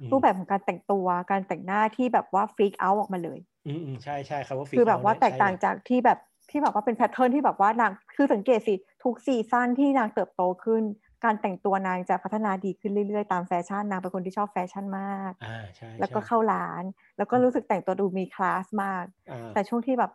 [0.00, 6.18] อืมรูปแบบของการแต่งตัวการแต่งหน้าที่แบบว่า freak out ออกมาเลย อืมอืมใช่ใช่ครับว่าคือแบบว่า freak out แตกต่างเนี่ยจากที่แบบ
[6.50, 10.82] ที่แบบว่าเป็น pattern ที่แบบว่านางคือสังเกตสิทุก season ที่นางเติบโตขึ้น
[11.24, 15.46] การแต่งตัวนางจะพัฒนาดีขึ้นเรื่อยๆ ตามแฟชั่นนางเป็นคนที่ชอบแฟชั่นมากอ่า
[15.76, 16.82] ใช่แล้วก็ใช่เข้าร้าน
[17.16, 20.12] แล้วก็อืมรู้สึกแต่งตัวดูมีคลาสมากอ่าแต่ช่วงที่แบบ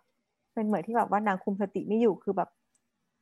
[0.54, 2.50] เป็นเหมือนที่แบบว่านางคุมสติไม่อยู่คือแบบ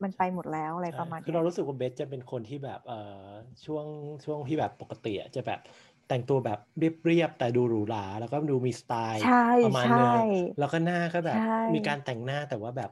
[0.04, 3.30] มันไปหมดแล้วอะไรประมาณคือเนี้เรายรู้สึกว่าเบสจะเป็นคนที่แบบเอ่อ
[3.66, 3.86] ช่วง
[4.26, 5.60] ช่วงที่แบบปกติอะจะแบบ
[6.08, 9.34] แต่งตัวแบบเรียบๆแต่ดูหรูหราแล้วก็ดูมีสไตล์ใช่
[9.64, 10.14] ประมาณใช่นึง
[10.58, 11.42] แล้วก็หน้าก็แบบใช่
[11.74, 12.90] มีการแต่งหน้าแต่ว่าแบบ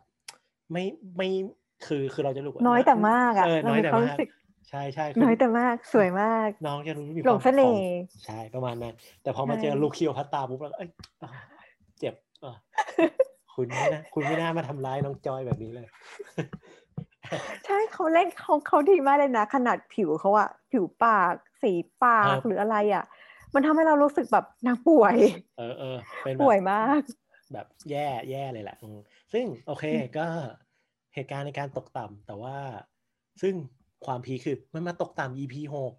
[0.71, 0.83] ไม่
[1.17, 1.27] ไม่
[1.85, 4.27] คือคือเราจะรู้ว่าน้อยแต่มากอะเออเราน้อยมีแต่ความมากรู้สึก
[4.69, 7.87] ใช่ใช่คือน้อยแต่มากสวยมาก น้องจะรู้มีหลงความเสน่ของห์
[8.25, 8.93] ใช่ประมาณนั้น
[9.23, 10.89] แต่พอมาใช่เจอลูกเคียวพัตตาปุ๊บเราก็เอ้ย
[11.23, 11.29] อ่า
[11.99, 12.13] เจ็บ
[12.43, 12.55] อะ
[13.55, 15.87] คุณไม่น่าคุณไม่น่ามาทำร้ายน้องจอยแบบนี้เลย
[17.65, 23.03] ใช่เขาเล่นเขาเขาดีมากเลยนะ ขนาดผิวเขาอะผิวปากสีปาครักบหรืออะไรอะ
[23.53, 25.15] มันทำให้เรารู้สึกแบบนางป่วย
[25.57, 27.01] เออเออเป็นแบบป่วยมาก
[27.53, 28.99] แบบแย่แย่เลยแหละอืม
[29.33, 29.85] ซึ่งโอเค
[30.17, 30.25] ก็
[31.15, 32.55] เหตุการณ์ในการตกต่ำแต่ว่า
[33.41, 33.53] ซึ่ง
[34.05, 35.93] ความพีคคือมันมาตกต่ำ EP หก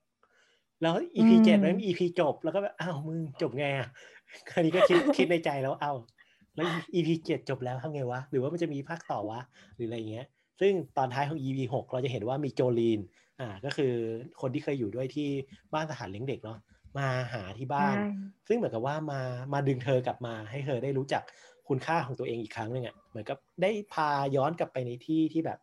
[0.83, 3.89] แล้ว EP อืมเจ็ดแล้ว EP จบ แล้วก็แบบอ้าวมึงจบไงอะ
[4.51, 5.93] คราวนี้ก็คิดคิดในใจแล้วเอ้า
[6.55, 9.41] แล้ว EP เจ็ดจบแล้วทำไงวะ หรือว่ามันจะมีภาคต่อวะ
[9.77, 10.27] หรืออะไรเงี้ย
[10.61, 13.01] ซึ่งตอนท้ายของ EP หกเราจะเห็นว่ามีโจลีน
[13.41, 13.93] อ่า ก็คือ
[14.41, 15.29] คนที่เคยอยู่ด้วยที่
[15.75, 16.59] บ้านสถานเลี้ยงเด็กเนาะ
[16.99, 18.09] มาหาที่บ้านใช่
[18.49, 19.21] ซึ่งเหมือนกับว่ามา
[19.53, 21.23] มาดึงเธอกลับมาให้เธอได้รู้จัก
[21.69, 25.59] คุณค่าของตัวเองอีกครั้งหนึ่งอะ่ะ เหมือนกับได้พาย้อนกลับไปในที่ที่แบบ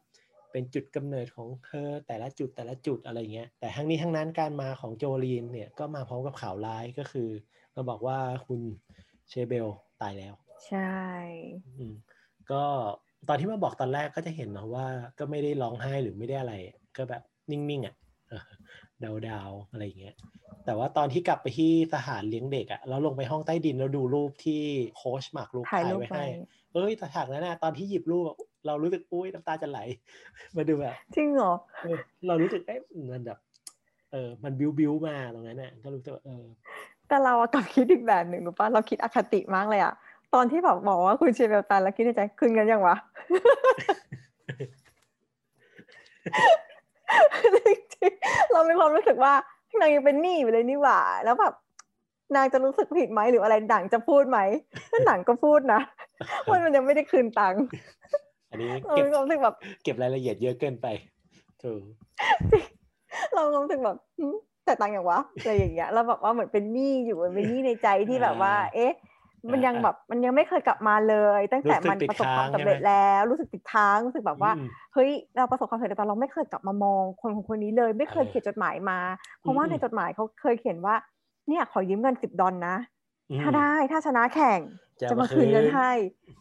[0.54, 7.30] เป็นจุดกำเนิดของเธอแต่ละจุดแต่ละจุดอะไรเงี้ยแต่ทั้งนี้ทั้งนั้นการมาของโจลีนเนี่ยก็มาพร้อมกับข่าวร้ายก็คือ
[7.74, 8.62] เราบอกว่าคุณ
[9.30, 9.68] เชเบล
[10.02, 10.34] ตายแล้ว
[10.68, 10.94] ใช่
[11.68, 11.94] อืม
[12.52, 12.64] ก็
[13.28, 14.88] ตอนที่มาบอกตอนแรกก็จะเห็นเนาะว่า
[15.20, 16.54] ก็ไม่ได้ร้องไห้หรือไม่ได้อะไร
[16.98, 17.96] ก็แบบนิ่งๆอะ่ะ
[18.30, 18.34] เอ
[19.14, 20.16] อดาวๆอะไรอย่างเงี้ย
[20.66, 24.62] แต่ว่าตอนที่กลับไปที่สถานเลี้ยงเด็กอะ่ะแล้วลงไปห้องใต้ดินแล้วดูรูปที่
[24.96, 26.26] โค้ชหมากรุกถ่ายถ่ายรูปไว้ไว้ให้
[26.74, 28.38] เอ้ยแต่ฉากนั้นนะตอนที่หยิบรูปอะ
[28.68, 29.80] เรารู้สึกอุ้ยน้ำตาจะไหล
[30.56, 31.54] มาดูแบบจริงเหรอ
[31.84, 31.98] เออ
[32.28, 32.80] เรารู้สึกเอ๊ะ
[33.12, 33.38] มันแบบ
[34.12, 36.44] เออมันบิวบิวมาตรงนั้นน่ะก็รู้สึกว่าเออ
[37.08, 39.94] แต่เราอะกลับคิดอีกแบบหนึ่งรู้ป่ะเราคิดอคติมากเลยอะ
[40.34, 42.96] ตอนที่แบบบอกว่าคุณเชเบลตายแล้วคิดในใจคืนกันยังวะ
[47.56, 49.34] จริงๆเรามีความรู้สึกว่า
[49.80, 51.54] นางยังเป็นหนี้อยู่เลยนี่หว่า แล้วแบบ
[52.36, 54.40] นางจะรู้สึกผิดไหมหรืออะไรหนังจะพูดไหม
[54.92, 55.82] ถ้าหนังก็พูดนะ
[56.50, 57.64] ว่ามันยังไม่ได้คืนตังค์
[58.54, 60.88] อันนี้เราเก็บมีความรู้สึกแบบเก็บรายละเอียดเยอะเกินไป
[61.62, 61.82] ถูก
[63.34, 64.28] เรามีความรู้สึกแบบหึ
[64.66, 68.94] แต่ตังค์อย่างวะอะไรอย่างเงี้ยแล้วแบบว่าเหมือนเป็นหนี้อยู่มันเป็นหนี้ในใจที่แบบว่า เอ๊ะ
[69.52, 79.00] มันยังแบบมันยังไม่เคยกลับมาเลย ตั้งแต่มันประสบความสำเร็จแล้วรู้สึกติดค้างรู้สึกแบบว่าอืมเฮ้ยเราประสบความสำเร็จแต่เราไม่เคยกลับมามองคนของคนนี้เลย ไม่เคยเออเขียนจดหมายมา
[79.40, 80.96] เพราะว่าอืมในจดหมายเขาเคยเขียนว่า
[81.48, 83.03] เนี่ยขอยืมเงินสิบดอลนะอืม
[83.42, 84.60] ถ้าได้ถ้าชนะแข่ง
[85.02, 85.92] จะจะมามาคืนเงินคืนให้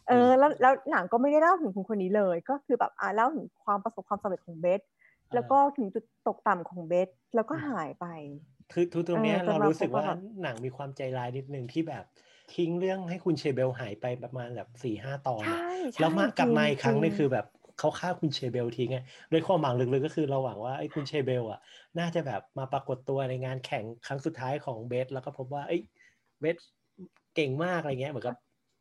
[0.09, 4.81] เอออืมแล้วแล้วหนังก็ไม่ได้เล่าถึงคนคนนี้เลย ก็คือแบบอ่าเล่าถึงความประสบความสำเร็จของเบส
[5.33, 8.05] แล้วก็ถึงจุดตกต่ำของเบสแล้วก็หายไป
[8.71, 12.03] คือทุกตรงเนี้ยเออจนเรามารู้สึกพบว่าว่าแบบหนังมีความใจร้ายนิดนึงที่แบบ
[12.55, 17.45] ทิ้งเรื่องให้คุณเชเบลหายไปประมาณแบบสี่ห้าตอนอะใช่ใช่แล้วมากลับมาอีกครั้งจนี่คือแบบ
[17.79, 18.97] เขาฆ่าคุณเชเบลทิ้งไง
[19.31, 21.59] ด้วยความหวังลึกๆก็คือเราหวังว่าไอ้คุณเชเบลอะ
[21.99, 25.81] น่าจะแบบมาปรากฏตัวในงานแข่งครั้งสุดท้ายของเบสแล้วก็พบว่าเอ้ย
[26.41, 26.57] เบส
[27.35, 28.35] เก่งมากอะไรเงี้ยเหมือนกับ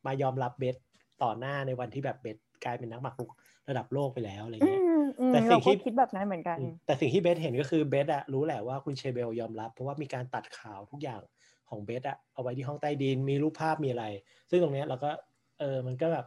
[0.07, 0.76] มายอมรับเบส
[1.22, 3.30] ต่อหน้าในวันที่แบบเบสกลายเป็นนักหมากรุก
[3.68, 11.20] ระดับโลกไปแล้วอะไรอืเงี้ยมอืมแต่สิ่เรางที่ก็คิดแบบนั้นเหมือนกันอืมแต่สิ่งที่เบสเห็นก็คือเบสอะรู้แหละว่าคุณเชเบลยอมรับ เพราะว่ามีการตัดข่าวทุกอย่าง
[11.68, 14.05] ของเบสอะเอาไว้ที่ห้องใต้ดินมีรูปภาพมีอะไร
[14.50, 15.11] ซึ่งตรงเนี้ยเราก็
[15.61, 16.26] เออมันก็แบบ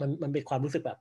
[0.00, 0.98] มันมันเป็นความรู้สึกแบบ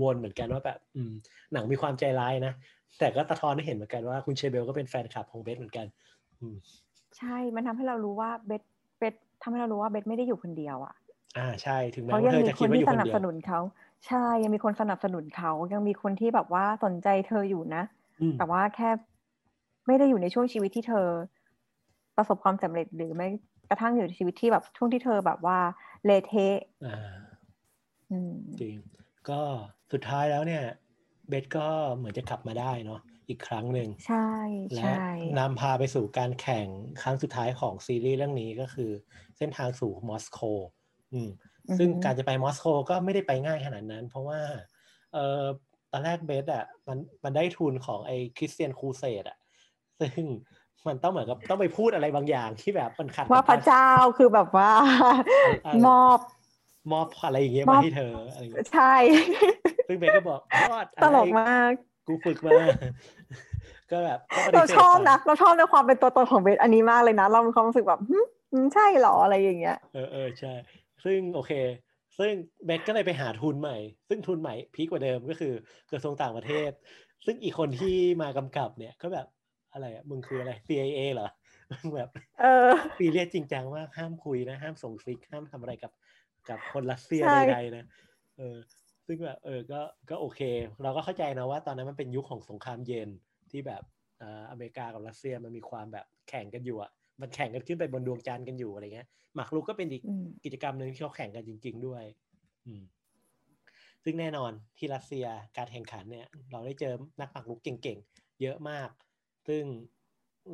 [0.00, 1.12] บนๆเหมือนกันว่าแบบอืม
[1.52, 2.52] หนังมีความใจร้ายนะ
[2.98, 5.86] แต่ก็ตะท้อนให้เห็นเหมือนกันว่าคุณเชเบลก็เป็นแฟนคลับของเบสเหมือนกัน
[6.40, 6.56] อืม
[7.16, 8.62] ใช่มันทำให้เรารู้ว่าเบสเบส
[9.44, 10.94] ทำให้เรารู้ว่าเบสไม่ได้อยู่คนเดียวอะ
[11.38, 13.60] อ่าใช่ถึงแม้เขาว่ายังเธอมีจะคคิดนว่าอที่ยู่สคนนับเดียสวนุนเขา
[14.06, 17.82] ใช่ยังมีคนสนับสนุนเขายังมีคนที่แบบว่าสนใจเธออยู่นะ
[18.20, 18.90] อืมแต่ว่าแค่
[19.86, 21.06] ไม่ได้อยู่ในช่วงชีวิตที่เธอ
[22.16, 23.28] ประสบความสำเร็จหรือไม่
[23.68, 25.58] กระทั่งอยู่ในชีวิตที่แบบช่วงที่เธอแบบว่า
[26.04, 27.14] เละเทะอ่า
[28.10, 28.76] อืมจริง
[29.28, 29.40] ก็
[29.92, 30.62] สุดท้ายแล้วเนี่ย
[31.28, 31.66] เบสก็
[31.96, 34.28] เหมือนจะกลับมาได้เนาะ อีกครั้งหนึ่งใช่
[34.74, 36.66] และใช่นำพาไปสู่การแข่ง
[37.02, 38.90] ครั้งสุดท้ายของซีรีส์เรื่องนี้ก็คือ
[39.36, 40.38] เส้นทางสู่มอสโก
[41.12, 41.28] อืม
[41.78, 44.40] ซึ่งการจะไปมอสโกก็ไม่ได้ไปง่ายขนาดนั้น เพราะว่า
[45.12, 45.42] เอ่อ
[45.92, 49.38] ตอนแรกเบสอะมันมันได้ทุนของไอ้คริสเตียนครูเสดอะ
[50.00, 50.22] ซึ่ง
[50.86, 54.70] มันต้องเหมือนกับต้องไปพูดอะไรบางอย่างที่แบบมันขัดกับว่าพระเจ้าคือแบบว่า
[55.64, 56.18] อะไรมอบ
[56.92, 58.94] มอบอะไรอย่างเงี้ยมมาอบให้เธออะไรอย่างเงี้ยใช่
[59.88, 61.72] ซึ่งเบสก็บอกยอดตลกมาก
[62.06, 62.52] กูฝึกมา
[63.90, 68.18] ก็แบบก็ปฏิเราเสธชอบไปนะเราชอบในความเป็นตัวตนของเบสอันนี้มากเลยนะ เรามีความรู้สึกแบบหึ
[68.52, 70.52] อืมใช่เหรออะไรอย่างเงี้ยเออเออใช่
[71.04, 71.52] ซึ่งโอเค
[72.18, 72.32] ซึ่ง
[72.64, 73.76] เบสก็เลยไปหาทุนใหม่
[74.08, 75.52] ซึ่งทุนใหม่พีกกว่าเดิมก็คือ
[75.90, 76.70] กระทรวงต่างประเทศ
[77.26, 79.26] ซึ่งอีกคนที่มากำกับเนี่ยก็แบบ
[79.72, 81.28] อะไรอะมึงคืออะไร CIA เหรอ
[81.70, 85.92] มึงแบบเออปีเรียสจริงจังมากห้ามคุยนะ ห้ามส่งซิกห้ามทำอะไรกับ
[86.48, 87.86] กับคนรัสเซียใช่ใดๆนะ
[88.36, 88.56] เออ
[89.06, 89.80] ซึ่งแบบเออก็
[90.10, 90.40] ก็โอเค
[90.82, 93.08] เราก็เข้าใจนะว่าตอนนั้นมันเป็นยุคของสงครามเย็น
[93.50, 93.82] ที่แบบ
[94.20, 96.90] อ่าอเมริกากับรัสเซียมันมีความแบบแข่งกันอยู่อะ
[97.20, 102.04] มันแข่งกันขึ้นไปบนดวงจันทร์กันอยู่อะไรเงี้ยหมากรุกก็เป็นอีกอืมกิจกรรมหนึ่งที่เขาแข่งกันจริง ๆ ด้วย
[102.66, 102.82] อืม
[104.04, 105.26] ซึ่งแน่นอนที่รัสเซีย
[105.56, 108.88] การแข่งขันเนี่ย เราได้เจอนักหมากรุกเก่งๆ เยอะมาก
[109.48, 109.62] ซึ่ง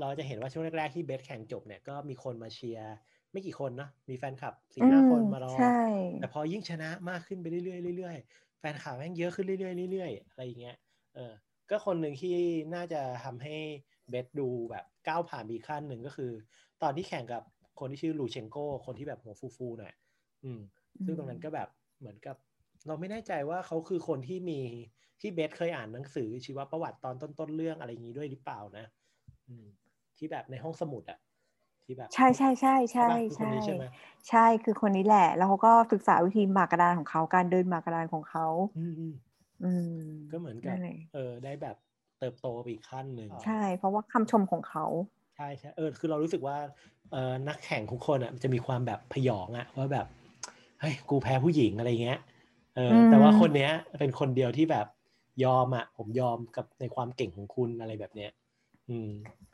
[0.00, 2.94] เราจะเห็นว่าช่วงแรกๆที่เบสแข่งจบเนี่ยก็มีคนมาเชียร์
[3.32, 5.64] ไม่กี่คนเนาะมีแฟนคลับสี่อืห้ามคนมารอใช่
[6.18, 10.76] แต่พอยิ่งชนะมากขึ้นไปเรื่อยๆเรื่อยๆแฟนคลับแม่งเยอะขึ้นเรื่อยๆเรื่อยๆอะไรอย่างเงี้ย
[11.14, 11.32] เออ
[11.70, 12.36] ก็คนหนึ่งที่
[12.74, 13.56] น่าจะทำให้
[14.10, 16.32] เบสดูแบบก้าวผ่านไปอีกขั้นหนึ่งก็คือ
[16.82, 17.42] ตอนที่แข่งกับ
[17.80, 18.56] คนที่ชื่อลูเชนโก
[18.86, 19.94] คนที่แบบหัวฟูๆหน่อย
[20.44, 20.60] อืม
[21.04, 21.68] ซึ่งตรงนั้นก็แบบ
[22.00, 22.36] เหมือนกับ
[22.86, 24.60] เราไม่แน่ใจว่าเขาคือคนที่มี
[25.20, 28.84] ที่เบสเคยอ่านหนังสือชีวประวัติตอนต้นๆเรื่องอะไรอย่างนี้ด้วยหรือเปล่านะ
[29.48, 29.66] อืม
[30.16, 31.18] ที่แบบในห้องสมุดอะ
[31.90, 33.84] ที่แบบ ใช่ใช่ใช่ใช่ปะคือคนใช่นี้ใช่ไหม
[34.28, 38.46] ใช่คือคนนี้แหละ แล้วเขาก็ศึกษาวิธีหมากกระดานของเขาการเดินหมากกระดานของเขา
[38.78, 39.14] อืมอืม
[39.62, 39.92] อืม
[40.32, 41.76] ก็เหมือนกับนั่นเลยเออได้แบบ
[42.18, 44.86] เติบโตไปอีกขั้นหนึ่งใช่ เพราะว่าคำชมของเขา
[45.36, 46.56] ใช่ใช่เออคือเรารู้สึกว่า
[47.12, 50.06] เออนักแข่งทุกคนอะมันจะมีความแบบพยองอะว่าแบบ
[50.80, 52.20] เฮ้ยกูแพ้ผู้หญิงอะไรเงี้ย
[52.76, 54.86] เอออมแต่ว่าคนเนี้ยเป็นคนเดียวที่แบบ
[55.44, 58.30] ยอมอะ ผมยอมกับในความเก่งของคุณอะไรแบบเนี้ย
[58.88, 59.10] อืม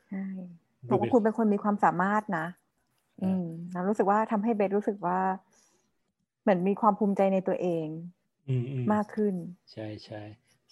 [0.07, 2.45] ใช่ดู บอกเป็ว่านคุณเป็นคนมีความสามารถนะ
[3.19, 5.19] เอออือืมแล้วรู้สึกว่าทำให้เบสรู้สึกว่า
[6.41, 7.87] เหมือนมีความภูมิใจในตัวเอง
[8.47, 9.35] อืมอืมมากขึ้น
[9.71, 10.21] ใช่ใช่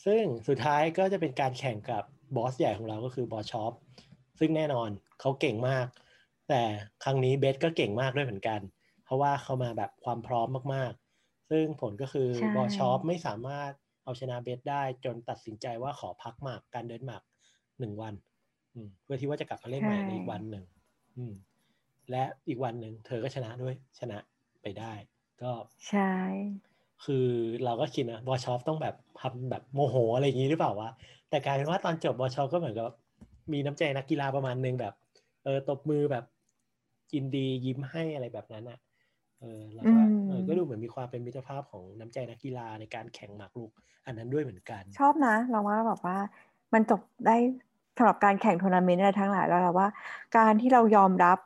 [0.05, 2.03] ซึ่งสุดท้ายก็จะเป็นการแข่งกับ
[2.35, 3.73] บอสใหญ่ของเราก็คือบอสช็อป
[4.39, 4.89] ซึ่งแน่นอน
[5.19, 5.87] เขาเก่งมาก
[6.49, 6.61] แต่
[7.03, 8.59] ครั้งนี้เบสก็เก่งมากด้วยเหมือนกัน
[9.03, 13.71] เพราะว่าเขามาแบบความพร้อมมากๆ ซึ่งผลก็คือใช่บอสช็อปไม่สามารถ
[14.03, 17.21] เอาชนะเบสได้จนตัดสินใจว่าขอพักหมากการเดินหมาก
[17.79, 18.34] หนึ่งวันอืม
[19.03, 20.63] เพื่อที่ว่าจะกลับมาเล่นใหม่ในอีกวันหนึ่ง
[21.17, 21.33] อืม
[22.11, 24.17] และอีกวันหนึ่งเธอก็ชนะด้วยชนะ
[24.61, 24.93] ไปได้
[25.41, 25.51] ก็
[25.89, 26.11] ใช่
[27.05, 27.27] คือ
[27.65, 30.89] เราก็คิดนะบอชอฟต้องแบบทำแบบโมโหอะไรอย่างนี้หรือเปล่าวะ
[31.29, 32.89] แต่กลายเป็นว่าตอนจบบอชอฟก็เหมือนกับ
[33.53, 34.93] มีน้ำใจนักกีฬาประมาณนึงแบบ
[35.43, 36.25] เออตบมือแบบ
[37.13, 38.79] ยินดียิ้มให้อะไรแบบนั้นอะ
[39.41, 43.71] เออแล้วก็อืมเออก็ดูเหมือนมีความเป็นมิตรภาพของน้ำใจนักกีฬาในการแข่งหมากรุก
[44.05, 46.17] อันนั้นด้วยเหมือนกัน ชอบนะ เราว่าแบบว่า
[46.73, 47.37] มันจบได้
[47.97, 49.87] สำหรับการแข่งทัวร์นาเมนต์อะไรทั้งหลายแล้วเราว่า
[50.37, 51.37] การที่เรายอมรับ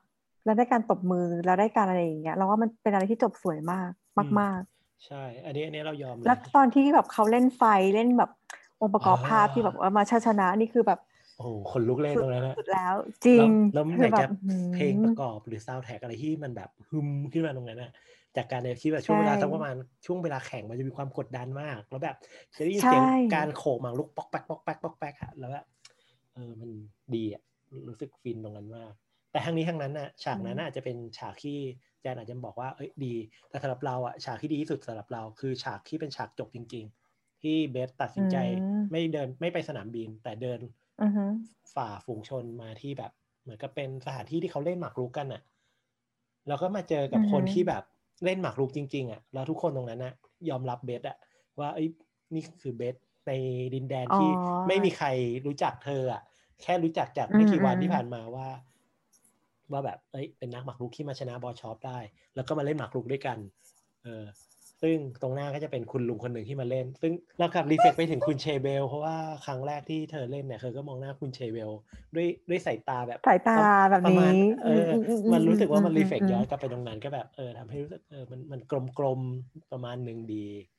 [0.45, 4.61] แล้วได้การตบมือแล้วได้การอะไรอย่างเงี้ยเราว่ามันเป็นอะไรที่จบสวยมากอืมมาก
[5.05, 7.63] ใช่ อันนี้อันนี้เรายอมๆเลแล้วยตอนที่แบบเขาเล่นไฟ
[7.95, 8.29] เล่นแบบ
[8.81, 10.99] องค์ประกอบอ่าภาพที่แบบว่ามาชชนะนี่คือแบบ
[11.35, 12.95] โอ้โหคนลุกเล่นตรงนั้นนะสุดแล้ว
[13.25, 17.91] จริงแล้วแล้วคืไหนอแบจะบอื้อหือเพลงประกอบหรือซาวด์แท็กอะไรที่มันแบบฮึมขึ้นมาตรงนั้นนะ
[18.37, 19.75] จากการในที่แบบช่วงเวลาใช่สักประมาณ
[20.05, 22.15] ช่วงเวลาแข่งมันจะมีความกดดันมาก แล้วแบบ
[22.57, 23.01] จะได้ยินเสียงใช่
[23.33, 26.71] การโขกหมากรุกป๊อกแป๊กป๊อกแป๊กป๊อกแป๊กอะแล้วแบบเออมัน
[27.15, 27.41] ดีอะ
[27.87, 28.93] รู้สึกฟินตรงนั้นมาก
[29.31, 31.57] แต่ทั้งนี้ทั้งนั้นน่ะฉากนั้นน่ะอาจจะเป็นฉากที่
[32.01, 33.15] แจนอาจจะบอกว่าเอ้ยดี
[33.49, 38.39] แต่สำหรับเราอะฉากที่ดีที่สุดสำหรับเราคือฉากที่เป็นฉากจบจริง ๆ ที่เบสตัดสินใจอื
[38.75, 40.59] มไม่เดินไม่ไปสนามบิน แต่เดิน
[41.01, 41.25] อือฮึ
[41.73, 43.11] ฝ่าฝูงชนมาที่แบบ
[43.41, 45.41] เหมือนกับเป็นสถานที่ที่เขาเล่นหมากรุกกันน่ะ
[46.47, 47.83] แล้วก็มาเจอกับคนที่แบบ
[48.23, 50.13] เล่นหมากรุกจริง ๆอะแล้วทุกคนตรงนั้นน่ะ
[50.49, 51.17] ยอมรับเบสอะ
[51.59, 51.87] ว่าเอ้ย
[52.33, 52.95] นี่คือเบส
[53.27, 53.31] ใน
[53.75, 55.07] ดินแดนที่อ๋อไม่มีใคร
[55.45, 56.21] รู้จักเธออะ
[56.61, 58.47] แค่รู้จักจากไม่กี่วันอืมที่ผ่านมาว่า
[59.71, 61.97] ว่าแบบเอ้ยเป็นนักหมากรุกที่มาชนะบอลชอปได้
[62.35, 63.37] แล้วก็มาเล่นหมากรุกด้วยกัน
[64.03, 64.23] เออ
[64.81, 71.71] ซึ่งตรงหน้าก็จะเป็นคุณลุงคนหนึ่งที่มาเล่น ซึ่งเรากลับรีเฟกไปถึงคุณเชเบล เพราะว่าครั้งแรกที่เธอเล่นเนี่ยเธอก็มองหน้าคุณเชเบล
[72.15, 73.71] ด้วยด้วยสายตาแบบสายตาแบบ
[74.05, 80.45] ประมาณนี้เอออมอืมมันรู้สึกว่ามันอืรีเฟกอืมย้อนกลับไปตรงนั้นก็แบบเออทำให้รู้สึกเออมันมันกลมกลมๆประมาณหนึ่งดี
[80.77, 80.78] อ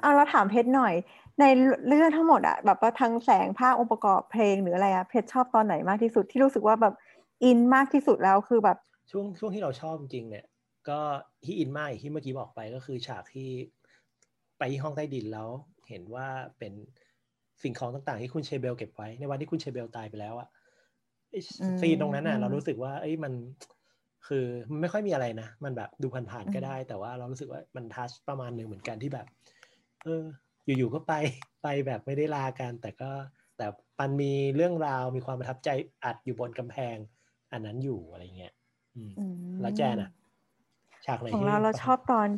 [0.00, 0.94] เอาเราถามเพชรหน่อย
[1.40, 1.44] ใน
[1.88, 6.94] เรื่องทั้งหมดอะแบบว่าทั้งแสงภาพองค์ประกอบเพลงหรืออะไรอะเพชรชอบตอนไหนมากที่สุดที่รู้สึกว่าแบบ
[7.44, 8.76] อินมากที่สุดแล้วคือแบบ
[9.10, 10.44] ช่วงช่วงที่เราชอบจริงๆเนี่ย
[10.88, 11.00] ก็
[11.44, 13.48] ที่อินมากอย่างที่เมื่อกี้บอกไปก็คือฉากที่
[14.58, 15.48] ไปที่ห้องใต้ดินแล้ว
[15.88, 16.26] เห็นว่า
[16.58, 16.72] เป็น
[17.62, 20.48] สิ่งของต่างๆ ที่คุณเชเบลเก็บไว้ ในวันที่คุณเชเบลตายไปแล้วอะ
[21.30, 23.32] ไอ้อืมซีนตรงนั้นน่ะอืมเรารู้สึกว่า เอ้ยมัน
[24.26, 29.26] คือมันไม่ค่อยมีอะไรนะ มันแบบดูผ่านอืๆมก็ได้ แต่ว่าเรารู้สึกว่ามันทัชประมาณหนึ่งเหมือนกันที่แบบ
[30.06, 30.24] เออ
[30.78, 31.14] อยู่ๆก็ไป
[31.62, 33.10] ไปแบบไม่ได้ลากัน แต่ก็
[33.56, 33.66] แต่
[34.00, 35.68] มันมีเรื่องราวมีความประทับใจ
[36.04, 36.96] อัดอยู่บนกำแพง
[37.52, 38.52] อันนั้นอยู่อะไรเงี้ย
[38.94, 40.10] อืมอืมแล้วแจนอะ
[41.06, 42.28] ฉากไหนของที่เราเราประทัชอบตอน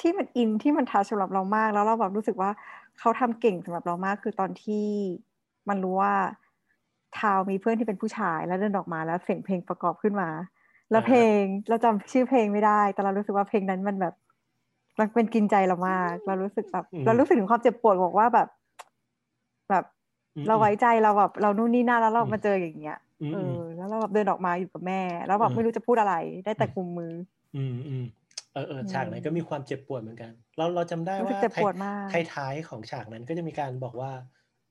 [0.00, 2.50] ที่มันอินที่มันทัชสำหรับเรามาก แล้วเราแบบรู้สึกว่า
[2.98, 4.86] เขาทำเก่งสำหรับเรามาก คือตอนที่
[5.68, 6.14] มันรู้ว่า
[7.18, 10.28] ทาวมีเพื่อนที่เป็นผู้ชายแล้วเดินออกมาแล้วเสียงเพลงประกอบขึ้นมา
[10.90, 14.14] แล้วเพลงเราจำชื่อเพลงไม่ได้ แต่เรารู้สึกว่าเพลงนั้นมันแบบ
[14.98, 18.48] มันเป็นกินใจเรามาก เรารู้สึกแบบอืมเรารู้สึกถึงความเจ็บปวดบอกว่าแบบ
[19.70, 19.84] แบบ
[20.36, 26.14] อืมเราไว้ใจเราแบบ เรานู่นนี่นั่นแล้วเราอืมมาเจออย่างเงี้ยอืมเออืมอแล้วเราแบบเดินออกมาอยู่กับแม่ แล้วแบบอืมไม่รู้จะพูดอะไร
[26.44, 27.12] ได้แต่กุมมือ
[27.56, 28.04] อืมอืม
[28.52, 34.10] เออเอออืมฉากนั้นก็มีความเจ็บปวดเหมือนกัน เราเราจำได้รู้สึกว่าเจ็บปวดมากท้ายท้ายๆของฉากนั้นก็จะมีการบอกว่า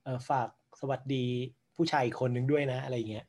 [0.04, 0.48] เออฝาก
[0.80, 1.24] สวัสดี
[1.76, 3.26] ผู้ชายอีกคนนึงด้วยนะ อะไรอย่างเงี้ย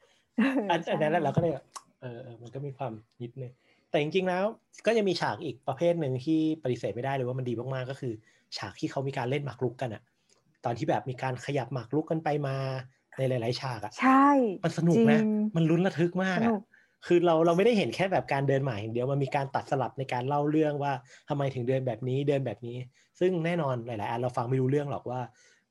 [0.69, 1.65] อันอันนั้นแหละเราก็เลยแบบ
[2.01, 2.91] เออเออมันก็มีความ
[3.21, 3.51] นิดนึง
[3.93, 4.45] แต่จริงๆแล้ว
[4.85, 8.13] ก็จะมีฉากอีกประเภทหนึ่งที่ปฏิเสธไม่ได้เลยว่ามันดีมากๆก็คือ
[8.57, 10.03] ฉากที่เขามีการเล่นหมากรุกกันอะ
[10.65, 12.55] ตอนที่แบบมีการขยับหมากรุกกันไปมา
[13.17, 14.09] ในหลาย ๆ ฉากอะใช่
[14.63, 15.19] มันสนุกจรินะง
[15.55, 16.61] มันลุ้นระทึกมากสอะนุก
[17.07, 20.93] คือเราเราไม่ได้เห็นแค่แบบการเดินหมายอย่างเดียวมันมีการตัดสลับในการเล่าเรื่องว่า
[21.29, 22.77] ทำไมถึงเดินแบบนี้เดินแบบนี้
[23.19, 25.21] ซึ่งแน่นอนหลาย ๆ อันเราฟังไม่รู้เรื่องหรอกว่า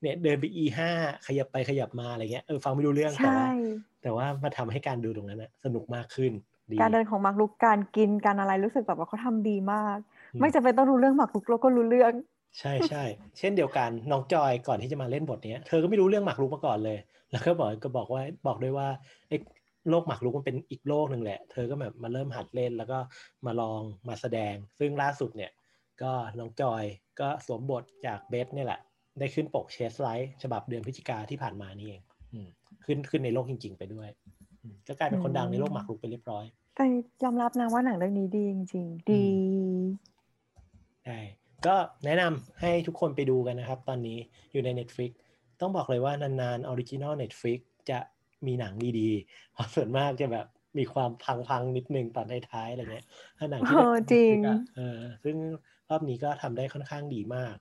[0.01, 0.91] เนี่ยเดินไป e ห้า
[1.27, 3.45] ขยับไปขยับมาอะไรเงี้ยเออฟังไม่รู้เรื่องแต่ใช่ว่า
[4.03, 9.99] แต่ว่ามาทำให้การดูตรงนั้นนะสนุกมากขึ้นดี การเดินของหมากรุกการกินการอะไรรู้สึกแบบว่าเขาทำดีมาก
[10.33, 12.13] อืมไม่จำเป็นต้องรู้เรื่องหมากรุกเราก็รู้เรื่อง
[12.59, 13.05] ใช่ใช่
[13.39, 16.99] เช่นเดียวกันน้องจอยก่อนที่จะมาเล่นบทเนี้ยเธอก็ไม่รู้เรื่องหมากรุกมาก่อนเลย
[17.31, 18.89] แล้วก็บอกก็บอกว่าบอกด้วยว่า
[19.29, 19.37] ไอ้
[19.91, 22.99] โลกหมากรุกมันเป็นอีกโลกหนึ่งแหละ เธอก็แบบมาเริ่มหัดเล่นแล้วก็
[23.47, 25.53] มาลองมาแสดง ซึ่งล่าสุดเนี่ย
[26.03, 26.85] ก็น้องจอย
[27.21, 28.81] ก็สวมบทจากเบสเนี่ยแหละ
[29.19, 32.03] ได้ขึ้นปกเชสไลท์ฉบับเดือนพฤศจิกาที่ผ่านมานี่เอง
[32.33, 32.49] อืม
[32.85, 34.09] ขึ้นขึ้นในโลกจริง ๆ ไปด้วย
[34.63, 36.45] อืมก็กลายเป็นคนดังในโลกหมากรุกไปเรียบร้อย
[36.75, 36.85] แต่
[37.23, 39.25] ยอมรับนะว่าหนังเรื่องนี้ดีจริงๆ ดี
[41.05, 41.19] ใช่
[41.67, 44.19] ก็แนะนำให้ทุกคนไปดูกันนะครับ ตอนนี้
[44.53, 45.11] อยู่ใน Netflix
[45.61, 47.61] ต้องบอกเลยว่านานๆออริจินอล Netflix
[47.91, 47.99] จะ
[48.47, 50.47] มีหนังดีๆเพราะส่วนมากจะแบบ
[50.79, 51.11] มีความ
[51.49, 53.07] พังๆ นิดนึงตอนท้ายๆอะไรเงี้ย
[53.39, 55.37] ถ้าหนังที่เออจริงอะเออซึ่ง
[55.91, 57.57] รอบนี้ก็ทำได้ค่อนข้างดีมาก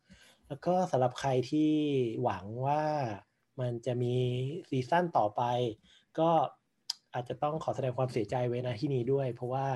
[0.48, 1.72] แล้วก็สำหรับใครที่
[2.24, 2.84] หวังว่า
[3.62, 4.16] มันจะมี
[4.70, 5.42] ซีซั่นต่อไป
[6.20, 6.30] ก็
[7.14, 9.68] อาจจะต้องขอแสดงความเสียใจไว้นะที่นี้ด้วย เพราะว่า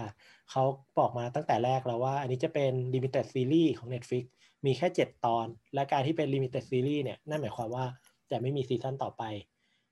[0.52, 0.64] เขา
[1.00, 4.24] บอกมาตั้งแต่แรกแล้วว่า อันนี้จะเป็น Limited Series ของ Netflix
[4.66, 7.86] มีแค่ 7 ตอน และการที่เป็น Limited Series เนี่ยนั่นหมายความว่า
[8.32, 9.24] จะไม่มีซีซั่นต่อไป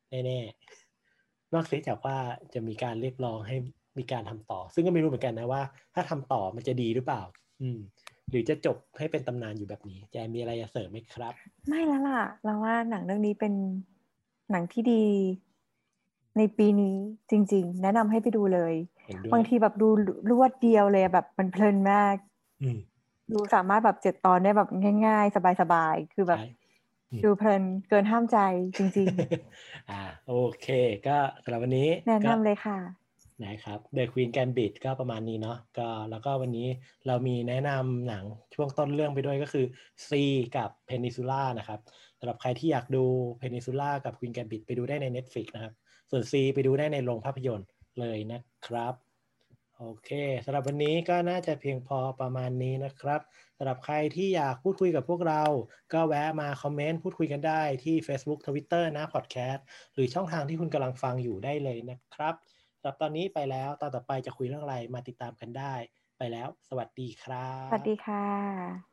[0.10, 2.18] แน่ๆ นอกเสียจากว่า
[2.54, 3.56] จะมีการเรียกร้องให้
[3.98, 5.62] มีการทำต่อ ซึ่งก็ไม่รู้เหมือนกันนะว่า
[5.94, 7.22] ถ้าทำต่อมันจะดีหรือเปล่า
[7.62, 7.80] อืม
[8.30, 11.34] หรือจะจบให้เป็นตำนานอยู่แบบนี้แจมีอะไรจะเสริมไหมครับ
[11.68, 13.54] ไม่แล้วล่ะ เราว่าหนังเรื่องนี้เป็น
[14.52, 15.04] หนังที่ดี
[16.38, 16.97] ในปีนี้
[17.31, 18.73] จริง ๆ แนะนำให้ไปดูเลย
[19.05, 19.88] เห็นด้วยบางทีแบบดู
[20.29, 22.15] รวดเดียวเลยแบบมันเพลินมาก
[22.61, 22.77] อืม
[23.31, 24.69] ดูสามารถแบบเจ็ดตอนได้แบบ
[25.05, 26.47] ง่าย ๆ สบายๆ คือแบบใช่
[27.11, 28.38] อืมดูเพลินเกินห้ามใจ
[28.77, 29.07] จริง
[29.89, 30.67] อ่าโอเค
[31.07, 32.79] ก็สำหรับวันนี้ๆแนะก็นำเลยค่ะ
[33.43, 36.67] นะครับ The Queen Gambit ก็ประมาณนี้เนาะก็แล้วก็วันนี้
[37.07, 38.23] เรามีแนะนำหนัง
[38.55, 39.65] ช่วงต้นเรื่องไปด้วยก็คือ
[40.07, 40.11] C
[40.57, 41.79] กับ Peninsula นะครับ
[42.19, 43.03] สำหรับใครที่อยากดู
[43.41, 45.73] Peninsula กับ Queen Gambit ไปดูได้ใน Netflix นะครับ
[46.16, 47.68] ส่วน C ไปดูได้ในโรงภาพยนตร์
[47.99, 48.93] เลยนะครับ
[49.78, 50.09] โอเค
[50.45, 53.22] สำหรับวันนี้ก็น่าจะเพียงพอประมาณนี้นะครับ
[53.57, 55.43] สำหรับใครที่อยากพูดคุยกับพวกเรา
[55.93, 59.61] ก็แวะมาคอมเมนต์พูดคุยกันได้ที่ Facebook Twitter นะ Podcast
[59.93, 62.36] หรือช่องทางที่คุณกำลังฟังอยู่ได้เลยนะครับ
[62.80, 65.74] สำหรับตอนนี้ไปแล้วตอนต่อไปจะคุยเรื่องอะไรมาติดตามกันได้
[66.18, 68.84] ไปแล้ว สวัสดีครับ สวัสดีค่ะ